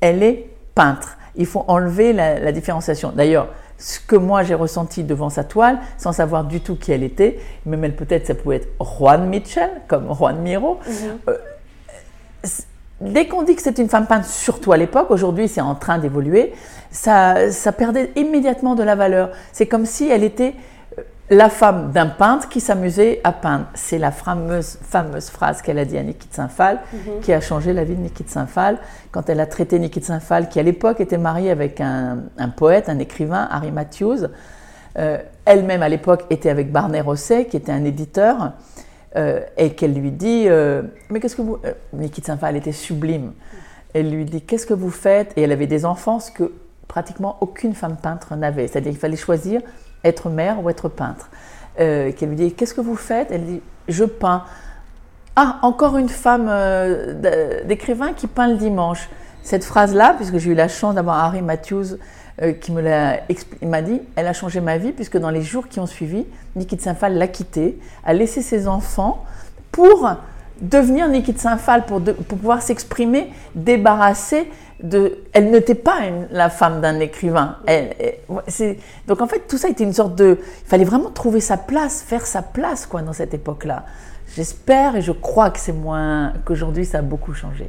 elle 0.00 0.22
est 0.22 0.50
peintre. 0.74 1.16
Il 1.36 1.46
faut 1.46 1.64
enlever 1.68 2.12
la, 2.12 2.52
différenciation. 2.52 3.12
D'ailleurs, 3.14 3.48
ce 3.78 3.98
que 4.00 4.16
moi 4.16 4.42
j'ai 4.42 4.54
ressenti 4.54 5.04
devant 5.04 5.30
sa 5.30 5.44
toile, 5.44 5.78
sans 5.96 6.12
savoir 6.12 6.44
du 6.44 6.60
tout 6.60 6.76
qui 6.76 6.92
elle 6.92 7.02
était, 7.02 7.38
même 7.64 7.84
elle 7.84 7.96
peut-être 7.96 8.26
ça 8.26 8.34
pouvait 8.34 8.56
être 8.56 8.68
Juan 8.80 9.28
Mitchell, 9.28 9.70
comme 9.88 10.12
Juan 10.14 10.38
Miro. 10.40 10.78
Mhm. 10.86 11.18
Euh, 11.28 11.38
dès 13.00 13.26
qu'on 13.26 13.42
dit 13.42 13.56
que 13.56 13.62
c'est 13.62 13.78
une 13.78 13.88
femme 13.88 14.06
peinte, 14.06 14.26
surtout 14.26 14.72
à 14.72 14.76
l'époque, 14.76 15.10
aujourd'hui 15.10 15.48
c'est 15.48 15.62
en 15.62 15.74
train 15.74 15.98
d'évoluer, 15.98 16.52
ça, 16.90 17.50
ça, 17.50 17.72
perdait 17.72 18.10
immédiatement 18.16 18.74
de 18.74 18.82
la 18.82 18.96
valeur. 18.96 19.30
C'est 19.52 19.66
comme 19.66 19.86
si 19.86 20.10
elle 20.10 20.24
était 20.24 20.54
la 21.30 21.48
femme 21.48 21.92
d'un 21.92 22.06
peintre 22.06 22.48
qui 22.48 22.60
s'amusait 22.60 23.20
à 23.22 23.32
peindre. 23.32 23.66
C'est 23.74 23.98
la 23.98 24.10
fameuse, 24.10 24.78
fameuse 24.82 25.30
phrase 25.30 25.62
qu'elle 25.62 25.78
a 25.78 25.84
dit 25.84 25.96
à 25.96 26.02
Niki 26.02 26.28
de 26.28 26.34
Saint-Phal, 26.34 26.80
mhm. 26.92 27.20
qui 27.22 27.32
a 27.32 27.40
changé 27.40 27.72
la 27.72 27.84
vie 27.84 27.94
de 27.94 28.00
Niki 28.00 28.24
de 28.24 28.28
Saint-Phal, 28.28 28.78
quand 29.12 29.30
elle 29.30 29.38
a 29.38 29.46
traité 29.46 29.78
Niki 29.78 30.00
de 30.00 30.04
Saint-Phal, 30.04 30.48
qui 30.48 30.58
à 30.58 30.64
l'époque 30.64 31.00
était 31.00 31.18
mariée 31.18 31.52
avec 31.52 31.80
un, 31.80 32.24
un, 32.36 32.48
poète, 32.48 32.88
un 32.88 32.98
écrivain, 32.98 33.48
Harry 33.50 33.70
Matthews. 33.70 34.26
Euh, 34.98 35.18
elle-même 35.44 35.82
à 35.82 35.88
l'époque 35.88 36.24
était 36.30 36.50
avec 36.50 36.72
Barney 36.72 37.00
Rosset, 37.00 37.46
qui 37.46 37.56
était 37.56 37.72
un 37.72 37.84
éditeur. 37.84 38.52
Euh, 39.16 39.40
et 39.56 39.70
qu'elle 39.70 39.94
lui 39.94 40.12
dit 40.12 40.44
euh, 40.46 40.82
Mais 41.10 41.18
qu'est-ce 41.18 41.34
que 41.34 41.42
vous. 41.42 41.58
Niki 41.92 42.20
de 42.20 42.26
Saint-Phal 42.26 42.56
était 42.56 42.72
sublime. 42.72 43.32
Elle 43.92 44.10
lui 44.10 44.24
dit 44.24 44.42
Qu'est-ce 44.42 44.66
que 44.66 44.74
vous 44.74 44.90
faites? 44.90 45.32
Et 45.36 45.42
elle 45.42 45.52
avait 45.52 45.66
des 45.66 45.84
enfants, 45.84 46.20
ce 46.20 46.30
que 46.30 46.52
pratiquement 46.86 47.36
aucune 47.40 47.74
femme 47.74 47.96
peintre 47.96 48.36
n'avait. 48.36 48.66
C'est-à-dire 48.68 48.92
qu'il 48.92 49.00
fallait 49.00 49.16
choisir 49.16 49.62
être 50.04 50.30
mère 50.30 50.62
ou 50.62 50.70
être 50.70 50.88
peintre. 50.88 51.30
Euh, 51.78 52.12
qu'elle 52.12 52.30
lui 52.30 52.36
dit 52.36 52.52
Qu'est-ce 52.52 52.74
que 52.74 52.80
vous 52.80 52.96
faites? 52.96 53.30
Elle 53.30 53.44
dit 53.44 53.62
Je 53.88 54.04
peins. 54.04 54.44
Ah, 55.36 55.58
encore 55.62 55.96
une 55.96 56.08
femme 56.08 56.48
euh, 56.48 57.62
d'écrivain 57.64 58.12
qui 58.12 58.26
peint 58.26 58.48
le 58.48 58.56
dimanche. 58.56 59.08
Cette 59.42 59.64
phrase-là, 59.64 60.14
puisque 60.16 60.38
j'ai 60.38 60.50
eu 60.50 60.54
la 60.54 60.68
chance 60.68 60.94
d'avoir 60.94 61.24
Harry 61.24 61.40
Matthews 61.40 61.96
euh, 62.42 62.52
qui 62.52 62.72
me 62.72 62.82
l'a 62.82 63.20
m'a 63.62 63.80
dit, 63.80 64.02
elle 64.16 64.26
a 64.26 64.32
changé 64.32 64.60
ma 64.60 64.76
vie 64.76 64.92
puisque 64.92 65.16
dans 65.16 65.30
les 65.30 65.42
jours 65.42 65.68
qui 65.68 65.80
ont 65.80 65.86
suivi, 65.86 66.26
Niki 66.56 66.76
de 66.76 66.80
Saint-Phal 66.80 67.16
l'a 67.16 67.28
quitté, 67.28 67.78
a 68.04 68.12
laissé 68.12 68.42
ses 68.42 68.68
enfants 68.68 69.24
pour 69.72 70.10
devenir 70.60 71.08
Niki 71.08 71.32
de 71.32 71.38
Saint-Phal, 71.38 71.86
pour, 71.86 72.02
pour 72.02 72.38
pouvoir 72.38 72.62
s'exprimer, 72.62 73.32
débarrasser 73.54 74.50
de... 74.82 75.18
Elle 75.32 75.50
n'était 75.50 75.74
pas 75.74 75.98
la 76.30 76.50
femme 76.50 76.80
d'un 76.80 77.00
écrivain. 77.00 77.56
Donc 79.06 79.20
en 79.20 79.26
fait, 79.26 79.46
tout 79.48 79.58
ça 79.58 79.68
était 79.68 79.84
une 79.84 79.92
sorte 79.92 80.14
de... 80.14 80.38
Il 80.64 80.68
fallait 80.68 80.84
vraiment 80.84 81.10
trouver 81.10 81.40
sa 81.40 81.56
place, 81.56 82.02
faire 82.02 82.26
sa 82.26 82.42
place 82.42 82.86
quoi 82.86 83.02
dans 83.02 83.12
cette 83.12 83.34
époque-là. 83.34 83.84
J'espère 84.36 84.96
et 84.96 85.02
je 85.02 85.12
crois 85.12 85.50
que 85.50 85.58
c'est 85.58 85.72
moins 85.72 86.32
qu'aujourd'hui 86.44 86.84
ça 86.84 86.98
a 86.98 87.02
beaucoup 87.02 87.34
changé. 87.34 87.68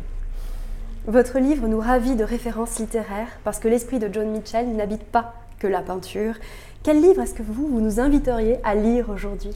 Votre 1.08 1.40
livre 1.40 1.68
nous 1.68 1.80
ravit 1.80 2.16
de 2.16 2.24
références 2.24 2.78
littéraires 2.78 3.40
parce 3.44 3.58
que 3.58 3.68
l'esprit 3.68 3.98
de 3.98 4.08
John 4.14 4.30
Mitchell 4.30 4.68
n'habite 4.76 5.04
pas 5.04 5.34
que 5.58 5.66
la 5.66 5.82
peinture. 5.82 6.36
Quel 6.84 7.02
livre 7.02 7.22
est-ce 7.22 7.34
que 7.34 7.44
vous, 7.44 7.68
vous 7.68 7.82
nous 7.82 8.00
inviteriez 8.00 8.60
à 8.64 8.76
lire 8.76 9.10
aujourd'hui? 9.10 9.56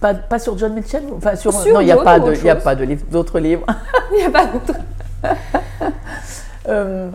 Pas, 0.00 0.14
pas, 0.14 0.38
sur 0.38 0.56
John 0.56 0.74
Mitchell 0.74 1.02
enfin, 1.16 1.36
sur, 1.36 1.52
Non, 1.52 1.80
il 1.80 1.86
n'y 1.86 1.92
a, 1.92 1.96
pas 1.96 2.20
de, 2.20 2.48
a 2.48 2.56
pas 2.56 2.74
d'autres 2.74 3.38
livres. 3.38 3.66
Il 4.12 4.18
n'y 4.18 4.24
a 4.24 4.30
pas 4.30 4.46
d'autres. 4.46 4.78
Euh, 6.68 7.08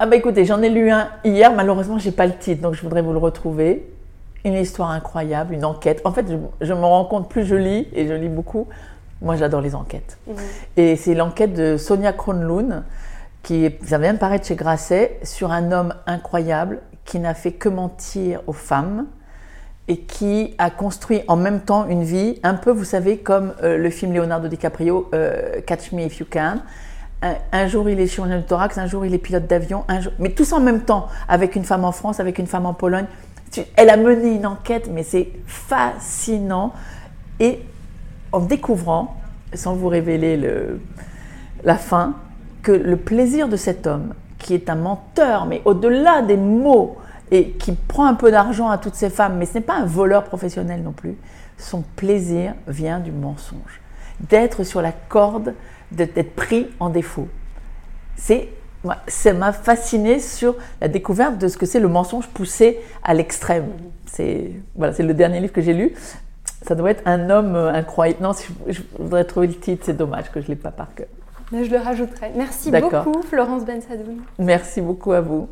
ah 0.00 0.06
bah 0.06 0.16
écoutez, 0.16 0.44
j'en 0.44 0.60
ai 0.60 0.68
lu 0.70 0.90
un 0.90 1.08
hier, 1.24 1.54
malheureusement 1.54 1.98
j'ai 1.98 2.10
pas 2.10 2.26
le 2.26 2.34
titre, 2.36 2.62
donc 2.62 2.74
je 2.74 2.82
voudrais 2.82 3.00
vous 3.00 3.12
le 3.12 3.18
retrouver. 3.18 3.88
Une 4.44 4.54
histoire 4.54 4.90
incroyable, 4.90 5.54
une 5.54 5.64
enquête. 5.64 6.00
En 6.04 6.10
fait, 6.10 6.26
je, 6.28 6.34
je 6.66 6.72
me 6.72 6.84
rends 6.84 7.04
compte, 7.04 7.28
plus 7.28 7.44
je 7.44 7.54
lis, 7.54 7.86
et 7.92 8.08
je 8.08 8.14
lis 8.14 8.28
beaucoup, 8.28 8.66
moi, 9.22 9.36
j'adore 9.36 9.60
les 9.60 9.74
enquêtes. 9.74 10.18
Mhm. 10.26 10.36
Et 10.76 10.96
c'est 10.96 11.14
l'enquête 11.14 11.52
de 11.52 11.76
Sonia 11.76 12.12
Kronlund, 12.12 12.82
qui 13.42 13.70
ça 13.84 13.98
vient 13.98 14.14
de 14.14 14.18
paraître 14.18 14.46
chez 14.46 14.56
Grasset, 14.56 15.20
sur 15.22 15.52
un 15.52 15.72
homme 15.72 15.94
incroyable 16.06 16.80
qui 17.04 17.18
n'a 17.18 17.34
fait 17.34 17.52
que 17.52 17.68
mentir 17.68 18.40
aux 18.46 18.52
femmes 18.52 19.06
et 19.90 19.96
qui 19.96 20.54
a 20.58 20.70
construit 20.70 21.22
en 21.26 21.34
même 21.34 21.62
temps 21.62 21.88
une 21.88 22.04
vie, 22.04 22.38
un 22.44 22.54
peu, 22.54 22.70
vous 22.70 22.84
savez, 22.84 23.18
comme 23.18 23.54
euh, 23.64 23.76
le 23.76 23.90
film 23.90 24.14
Leonardo 24.14 24.46
DiCaprio, 24.46 25.10
euh, 25.12 25.60
Catch 25.66 25.90
Me 25.90 26.02
If 26.02 26.20
You 26.20 26.26
Can. 26.30 26.58
Un, 27.52 27.66
jour, 27.66 27.90
il 27.90 27.98
est 27.98 28.06
chirurgien 28.06 28.38
de 28.38 28.44
thorax, 28.44 28.78
un 28.78 28.86
jour, 28.86 29.04
il 29.04 29.12
est 29.12 29.18
pilote 29.18 29.48
d'avion, 29.48 29.84
mais 30.20 30.30
tous 30.30 30.52
en 30.52 30.60
même 30.60 30.82
temps, 30.82 31.08
avec 31.28 31.56
une 31.56 31.64
femme 31.64 31.84
en 31.84 31.90
France, 31.90 32.20
avec 32.20 32.38
une 32.38 32.46
femme 32.46 32.66
en 32.66 32.72
Pologne. 32.72 33.04
Elle 33.76 33.90
a 33.90 33.96
mené 33.96 34.36
une 34.36 34.46
enquête, 34.46 34.88
mais 34.90 35.02
c'est 35.02 35.28
fascinant. 35.44 36.72
Et 37.40 37.58
en 38.30 38.38
découvrant, 38.38 39.20
sans 39.52 39.74
vous 39.74 39.88
révéler 39.88 40.36
le, 40.36 40.80
la 41.64 41.76
fin, 41.76 42.14
que 42.62 42.72
le 42.72 42.96
plaisir 42.96 43.48
de 43.48 43.56
cet 43.56 43.88
homme, 43.88 44.14
qui 44.38 44.54
est 44.54 44.70
un 44.70 44.76
menteur, 44.76 45.46
mais 45.46 45.60
au-delà 45.64 46.22
des 46.22 46.36
mots, 46.36 46.96
et 47.30 47.50
qui 47.52 47.72
prend 47.72 48.06
un 48.06 48.14
peu 48.14 48.30
d'argent 48.30 48.68
à 48.68 48.78
toutes 48.78 48.94
ces 48.94 49.10
femmes, 49.10 49.36
mais 49.38 49.46
ce 49.46 49.54
n'est 49.54 49.64
pas 49.64 49.76
un 49.76 49.86
voleur 49.86 50.24
professionnel 50.24 50.82
non 50.82 50.92
plus, 50.92 51.16
son 51.58 51.82
plaisir 51.96 52.54
vient 52.66 52.98
du 52.98 53.12
mensonge, 53.12 53.80
d'être 54.20 54.64
sur 54.64 54.82
la 54.82 54.92
corde, 54.92 55.54
d'être 55.92 56.34
pris 56.34 56.68
en 56.80 56.90
défaut. 56.90 57.28
C'est 58.16 58.48
ça 59.06 59.32
m'a 59.34 59.52
fasciné 59.52 60.20
sur 60.20 60.56
la 60.80 60.88
découverte 60.88 61.38
de 61.38 61.48
ce 61.48 61.58
que 61.58 61.66
c'est 61.66 61.80
le 61.80 61.88
mensonge 61.88 62.26
poussé 62.28 62.80
à 63.02 63.14
l'extrême. 63.14 63.68
C'est 64.06 64.52
voilà, 64.74 64.92
c'est 64.94 65.02
le 65.02 65.14
dernier 65.14 65.40
livre 65.40 65.52
que 65.52 65.60
j'ai 65.60 65.74
lu. 65.74 65.92
Ça 66.62 66.74
doit 66.74 66.90
être 66.90 67.02
un 67.06 67.30
homme 67.30 67.54
euh, 67.54 67.72
incroyable. 67.72 68.22
Non, 68.22 68.32
je, 68.68 68.80
voudrais 68.98 69.24
trouver 69.24 69.46
le 69.48 69.54
titre, 69.54 69.84
c'est 69.86 69.96
dommage 69.96 70.30
que 70.30 70.40
je 70.40 70.46
ne 70.46 70.50
l'ai 70.50 70.56
pas 70.56 70.70
par 70.70 70.94
cœur. 70.94 71.06
Mais 71.52 71.64
je 71.64 71.70
le 71.70 71.78
rajouterai. 71.78 72.32
Merci 72.36 72.70
beaucoup, 72.70 73.22
Florence 73.22 73.64
Bensadoun. 73.64 74.18
Merci 74.38 74.80
beaucoup 74.80 75.12
à 75.12 75.20
vous. 75.20 75.48